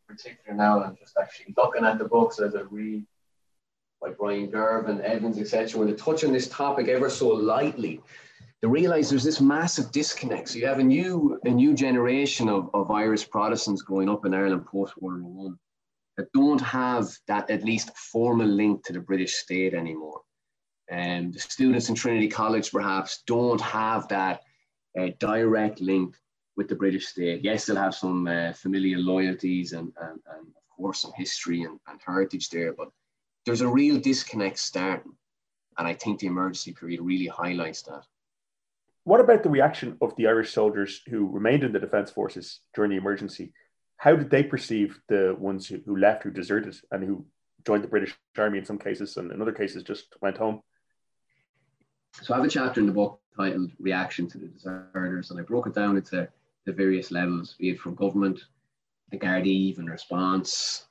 [0.09, 3.05] particular now, I'm just actually looking at the books as I read
[4.01, 5.79] by Brian Girvin, Evans, etc.
[5.79, 8.01] When they touch on this topic ever so lightly,
[8.61, 10.49] they realize there's this massive disconnect.
[10.49, 14.35] So you have a new a new generation of, of Irish Protestants growing up in
[14.35, 15.59] Ireland post World War One
[16.23, 20.21] that don't have that at least formal link to the British state anymore.
[20.89, 24.43] And the students in Trinity College perhaps don't have that
[24.99, 26.15] uh, direct link
[26.57, 27.43] with the British state.
[27.43, 31.79] Yes, they'll have some uh, familial loyalties and, and, and, of course some history and,
[31.89, 32.89] and heritage there, but
[33.45, 35.13] there's a real disconnect starting.
[35.79, 38.05] And I think the emergency period really highlights that.
[39.05, 42.91] What about the reaction of the Irish soldiers who remained in the Defence Forces during
[42.91, 43.53] the emergency?
[44.03, 47.25] How did they perceive the ones who, who left, who deserted, and who
[47.65, 50.61] joined the British Army in some cases, and in other cases just went home?
[52.21, 55.45] So I have a chapter in the book titled Reaction to the Deserters, and I
[55.45, 56.29] broke it down into
[56.67, 58.41] the various levels, be it from government,
[59.13, 60.89] the Gardaí and response,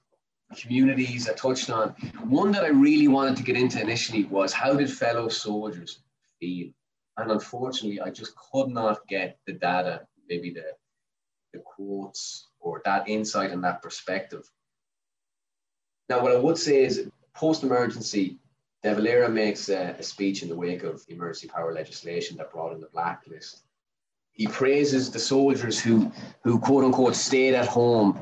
[0.56, 1.90] communities I touched on.
[2.30, 6.00] One that I really wanted to get into initially was how did fellow soldiers
[6.40, 6.70] feel?
[7.18, 10.68] And unfortunately, I just could not get the data, maybe the,
[11.52, 14.50] the quotes or that insight and that perspective.
[16.10, 18.38] Now, what I would say is post emergency,
[18.84, 22.52] De Valera makes a, a speech in the wake of the emergency power legislation that
[22.52, 23.64] brought in the blacklist.
[24.32, 26.12] He praises the soldiers who,
[26.44, 28.20] who quote unquote stayed at home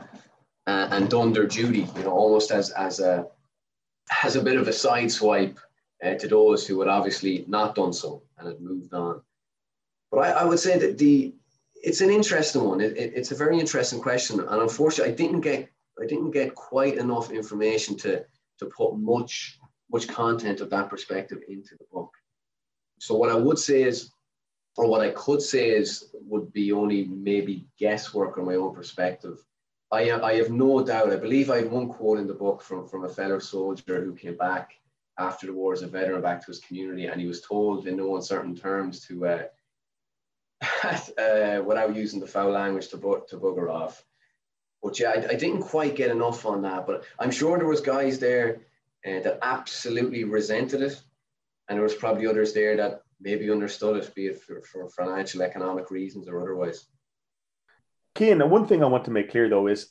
[0.67, 3.27] uh, and done their duty, you know, almost as, as a
[4.23, 5.57] as a bit of a sideswipe
[6.03, 9.21] uh, to those who had obviously not done so and had moved on.
[10.11, 11.33] But I, I would say that the
[11.83, 12.81] it's an interesting one.
[12.81, 15.69] It, it, it's a very interesting question, and unfortunately, I didn't get
[16.01, 18.25] I didn't get quite enough information to
[18.59, 19.57] to put much
[19.91, 22.11] much content of that perspective into the book.
[22.99, 24.11] So what I would say is,
[24.77, 29.43] or what I could say is, would be only maybe guesswork on my own perspective.
[29.91, 31.11] I, I have no doubt.
[31.11, 34.13] I believe I had one quote in the book from, from a fellow soldier who
[34.13, 34.73] came back
[35.17, 37.97] after the war as a veteran back to his community, and he was told in
[37.97, 39.43] no uncertain terms to, uh,
[40.83, 44.03] uh, without using the foul language, to, bu- to bugger off.
[44.83, 46.87] But yeah, I, I, didn't quite get enough on that.
[46.87, 48.61] But I'm sure there was guys there
[49.05, 51.01] uh, that absolutely resented it.
[51.67, 55.41] And there was probably others there that maybe understood it, be it for, for financial,
[55.41, 56.85] economic reasons or otherwise.
[58.17, 59.89] Cian, one thing I want to make clear though is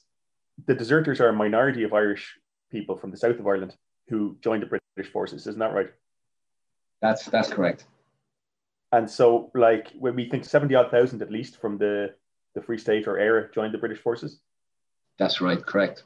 [0.66, 2.38] the deserters are a minority of Irish
[2.70, 3.76] people from the south of Ireland
[4.08, 5.46] who joined the British forces.
[5.46, 5.90] Isn't that right?
[7.00, 7.84] That's that's correct.
[8.92, 12.14] And so, like, when we think seventy odd thousand at least from the
[12.54, 14.40] the Free State or Éire joined the British forces.
[15.18, 15.64] That's right.
[15.64, 16.04] Correct.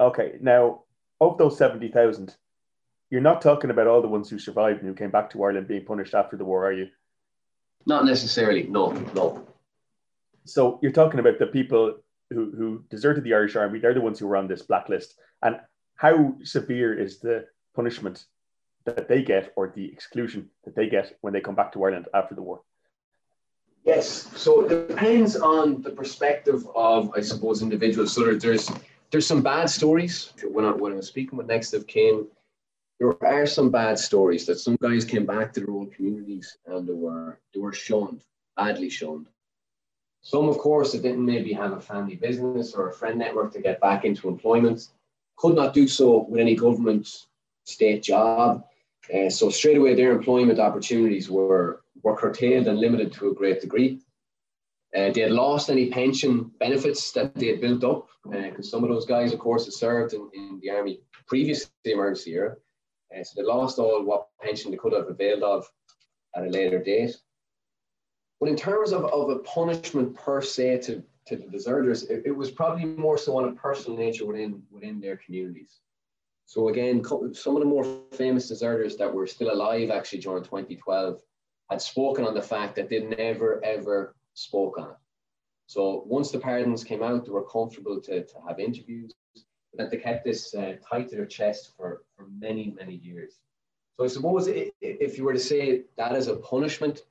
[0.00, 0.36] Okay.
[0.40, 0.82] Now,
[1.20, 2.34] of those seventy thousand,
[3.10, 5.68] you're not talking about all the ones who survived and who came back to Ireland
[5.68, 6.88] being punished after the war, are you?
[7.86, 8.64] Not necessarily.
[8.64, 9.46] No, no.
[10.44, 11.98] So you're talking about the people
[12.30, 13.78] who, who deserted the Irish Army.
[13.78, 15.14] They're the ones who were on this blacklist.
[15.42, 15.60] And
[15.96, 18.24] how severe is the punishment
[18.84, 22.08] that they get or the exclusion that they get when they come back to Ireland
[22.14, 22.62] after the war?
[23.84, 28.12] Yes, so it depends on the perspective of, I suppose, individuals.
[28.14, 28.70] So there's
[29.10, 30.32] there's some bad stories.
[30.42, 32.26] When I, when I was speaking with Next of Kin,
[32.98, 36.88] there are some bad stories that some guys came back to their own communities and
[36.88, 38.22] they were they were shunned,
[38.56, 39.28] badly shunned.
[40.22, 43.60] Some, of course, that didn't maybe have a family business or a friend network to
[43.60, 44.88] get back into employment,
[45.36, 47.26] could not do so with any government
[47.64, 48.64] state job.
[49.12, 53.60] Uh, so straight away, their employment opportunities were, were curtailed and limited to a great
[53.60, 54.00] degree.
[54.96, 58.84] Uh, they had lost any pension benefits that they had built up, because uh, some
[58.84, 62.32] of those guys, of course, had served in, in the army previous to the emergency
[62.32, 62.56] era.
[63.14, 65.68] Uh, so they lost all what pension they could have availed of
[66.36, 67.16] at a later date.
[68.40, 72.36] But in terms of, of a punishment per se to, to the deserters, it, it
[72.36, 75.80] was probably more so on a personal nature within, within their communities.
[76.46, 77.02] So again,
[77.34, 81.20] some of the more famous deserters that were still alive actually during 2012
[81.70, 84.96] had spoken on the fact that they never ever spoke on it.
[85.66, 89.12] So once the pardons came out, they were comfortable to, to have interviews,
[89.74, 93.38] but they kept this uh, tight to their chest for, for many, many years.
[93.96, 97.02] So I suppose if you were to say that as a punishment,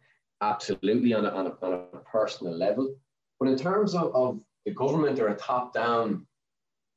[0.41, 2.95] absolutely on a, on a, on a personal level.
[3.39, 6.27] But in terms of, of the government or a top down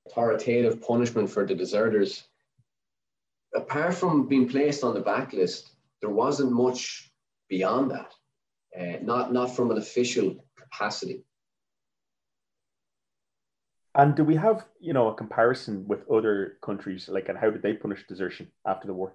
[0.07, 2.25] authoritative punishment for the deserters,
[3.55, 7.13] apart from being placed on the backlist, there wasn't much
[7.49, 8.13] beyond that,
[8.79, 11.25] uh, not, not from an official capacity.
[13.95, 17.63] And do we have, you know, a comparison with other countries, like, and how did
[17.63, 19.15] they punish desertion after the war?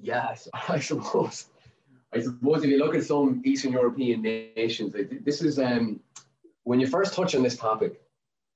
[0.00, 1.46] Yes, I suppose.
[2.12, 4.94] I suppose if you look at some Eastern European nations,
[5.24, 6.00] this is um,
[6.64, 8.00] when you first touch on this topic,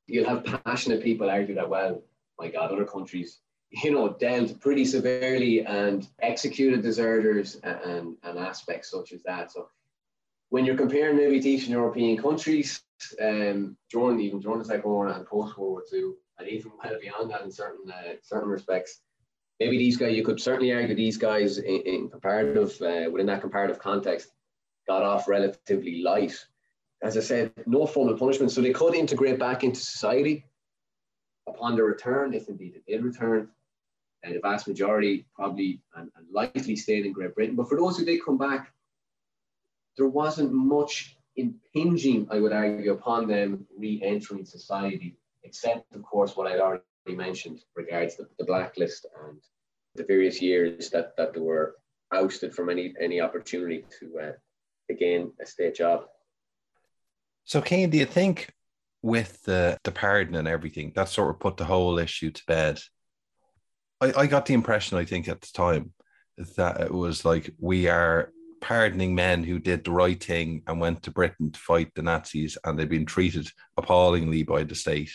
[0.06, 2.02] you'll have passionate people argue that, well,
[2.38, 3.40] my God, other countries,
[3.84, 9.52] you know, dealt pretty severely and executed deserters and, and aspects such as that.
[9.52, 9.68] So
[10.50, 12.82] when you're comparing maybe to Eastern European countries,
[13.20, 16.98] um, during even during the Second War and post World War II, and even well
[17.00, 19.00] beyond that in certain uh, certain respects,
[19.60, 23.40] maybe these guys you could certainly argue these guys in, in comparative uh, within that
[23.40, 24.28] comparative context
[24.86, 26.46] got off relatively light.
[27.04, 30.46] As I said, no formal punishment, so they could integrate back into society
[31.46, 33.50] upon their return, if indeed they did return.
[34.22, 37.56] And the vast majority probably and, and likely stayed in Great Britain.
[37.56, 38.72] But for those who did come back,
[39.98, 46.50] there wasn't much impinging, I would argue, upon them re-entering society, except, of course, what
[46.50, 49.38] I'd already mentioned regards the, the blacklist and
[49.94, 51.76] the various years that, that they were
[52.12, 54.32] ousted from any any opportunity to uh,
[54.88, 56.06] to gain a state job.
[57.44, 58.50] So, Cian, do you think
[59.02, 62.80] with the, the pardon and everything, that sort of put the whole issue to bed?
[64.00, 65.92] I, I got the impression, I think, at the time
[66.56, 71.02] that it was like we are pardoning men who did the right thing and went
[71.02, 75.12] to Britain to fight the Nazis, and they've been treated appallingly by the state.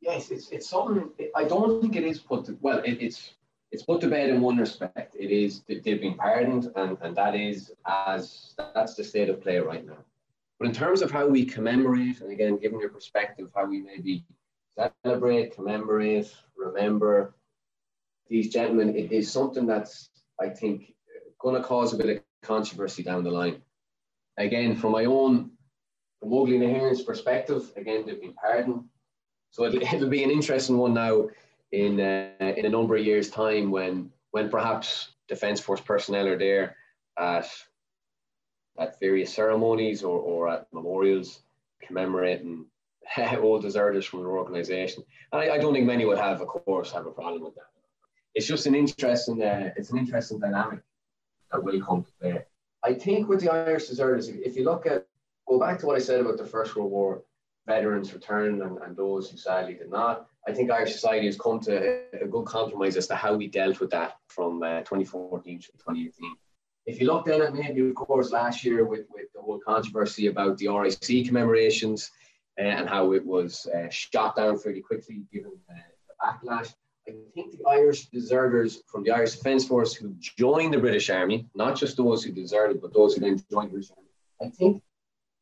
[0.00, 1.10] Yes, it's, it's something.
[1.34, 2.78] I don't think it is put to, well.
[2.78, 3.34] It, it's
[3.72, 5.16] it's put to bed in one respect.
[5.18, 9.58] It is they've been pardoned, and, and that is as that's the state of play
[9.58, 9.98] right now.
[10.62, 14.24] But in terms of how we commemorate, and again, given your perspective, how we maybe
[15.04, 17.34] celebrate, commemorate, remember
[18.28, 20.10] these gentlemen, it is something that's
[20.40, 20.94] I think
[21.40, 23.60] going to cause a bit of controversy down the line.
[24.38, 25.50] Again, from my own,
[26.20, 28.84] from Nahiran's perspective, again, they've been pardoned.
[29.50, 31.28] So it'll, it'll be an interesting one now
[31.72, 36.38] in uh, in a number of years' time when when perhaps Defence Force personnel are
[36.38, 36.76] there
[37.18, 37.50] at
[38.78, 41.42] at various ceremonies or, or at memorials
[41.82, 42.66] commemorating
[43.38, 45.04] old deserters from their organisation.
[45.32, 47.66] And I, I, don't think many would have, of course, have a problem with that.
[48.34, 50.80] It's just an interesting uh, it's an interesting dynamic
[51.50, 52.44] that will come to play.
[52.82, 55.06] I think with the Irish deserters, if you look at
[55.46, 57.22] go back to what I said about the First World War
[57.66, 61.60] veterans return and, and those who sadly did not, I think Irish society has come
[61.60, 65.72] to a good compromise as to how we dealt with that from uh, 2014 to
[65.72, 66.36] 2018.
[66.86, 70.26] If you look then at maybe, of course, last year with, with the whole controversy
[70.26, 72.10] about the RIC commemorations
[72.58, 76.74] uh, and how it was uh, shot down fairly quickly given uh, the backlash,
[77.08, 81.46] I think the Irish deserters from the Irish Defence Force who joined the British Army,
[81.54, 84.08] not just those who deserted, but those who then joined the British Army,
[84.40, 84.82] I think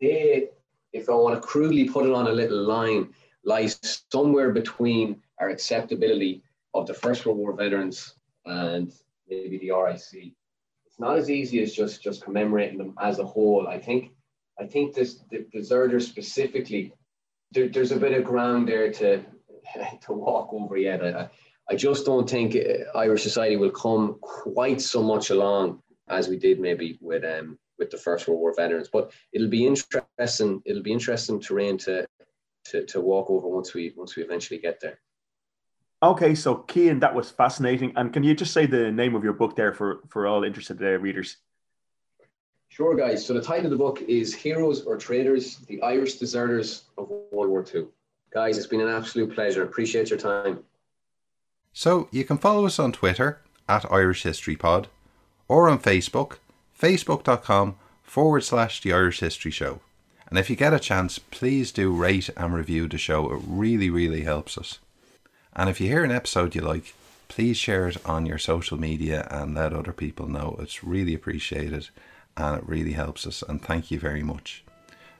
[0.01, 0.49] they,
[0.93, 3.15] if I want to crudely put it on a little line,
[3.45, 6.43] lies somewhere between our acceptability
[6.75, 8.15] of the First World War veterans
[8.47, 8.93] and
[9.29, 10.33] maybe the RIC.
[11.01, 13.67] Not as easy as just just commemorating them as a whole.
[13.67, 14.13] I think
[14.61, 16.93] I think this the deserters specifically,
[17.53, 19.25] there, there's a bit of ground there to
[20.03, 21.03] to walk over yet.
[21.03, 21.31] I,
[21.71, 26.37] I just don't think uh, Irish society will come quite so much along as we
[26.37, 28.91] did maybe with um with the First World War veterans.
[28.93, 30.61] But it'll be interesting.
[30.67, 32.07] It'll be interesting terrain to
[32.67, 35.01] to, to walk over once we once we eventually get there.
[36.03, 37.93] Okay, so Cian, that was fascinating.
[37.97, 40.83] And can you just say the name of your book there for for all interested
[40.83, 41.37] uh, readers?
[42.69, 43.27] Sure, guys.
[43.27, 47.51] So the title of the book is Heroes or Traitors: The Irish Deserters of World
[47.51, 47.87] War II.
[48.33, 49.63] Guys, it's been an absolute pleasure.
[49.65, 50.61] Appreciate your time.
[51.73, 54.89] So you can follow us on Twitter at Irish History Pod
[55.49, 56.39] or on Facebook,
[56.81, 59.81] facebook.com forward slash the Irish History Show.
[60.29, 63.33] And if you get a chance, please do rate and review the show.
[63.33, 64.79] It really, really helps us.
[65.55, 66.95] And if you hear an episode you like,
[67.29, 70.57] please share it on your social media and let other people know.
[70.61, 71.89] It's really appreciated
[72.37, 73.43] and it really helps us.
[73.49, 74.65] And thank you very much.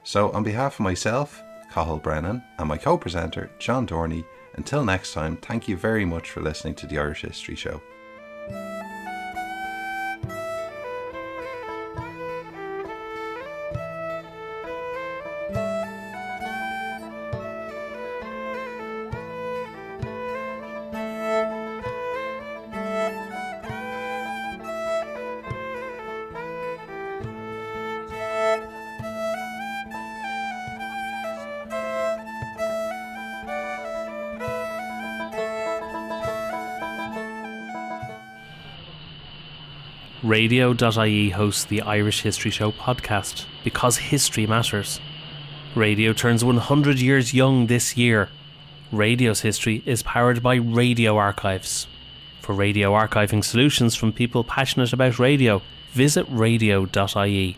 [0.03, 4.25] So, on behalf of myself, Cathal Brennan, and my co presenter, John Dorney,
[4.55, 7.81] until next time, thank you very much for listening to the Irish History Show.
[40.31, 45.01] Radio.ie hosts the Irish History Show podcast because history matters.
[45.75, 48.29] Radio turns 100 years young this year.
[48.93, 51.85] Radio's history is powered by Radio Archives.
[52.39, 55.61] For radio archiving solutions from people passionate about radio,
[55.91, 57.57] visit radio.ie.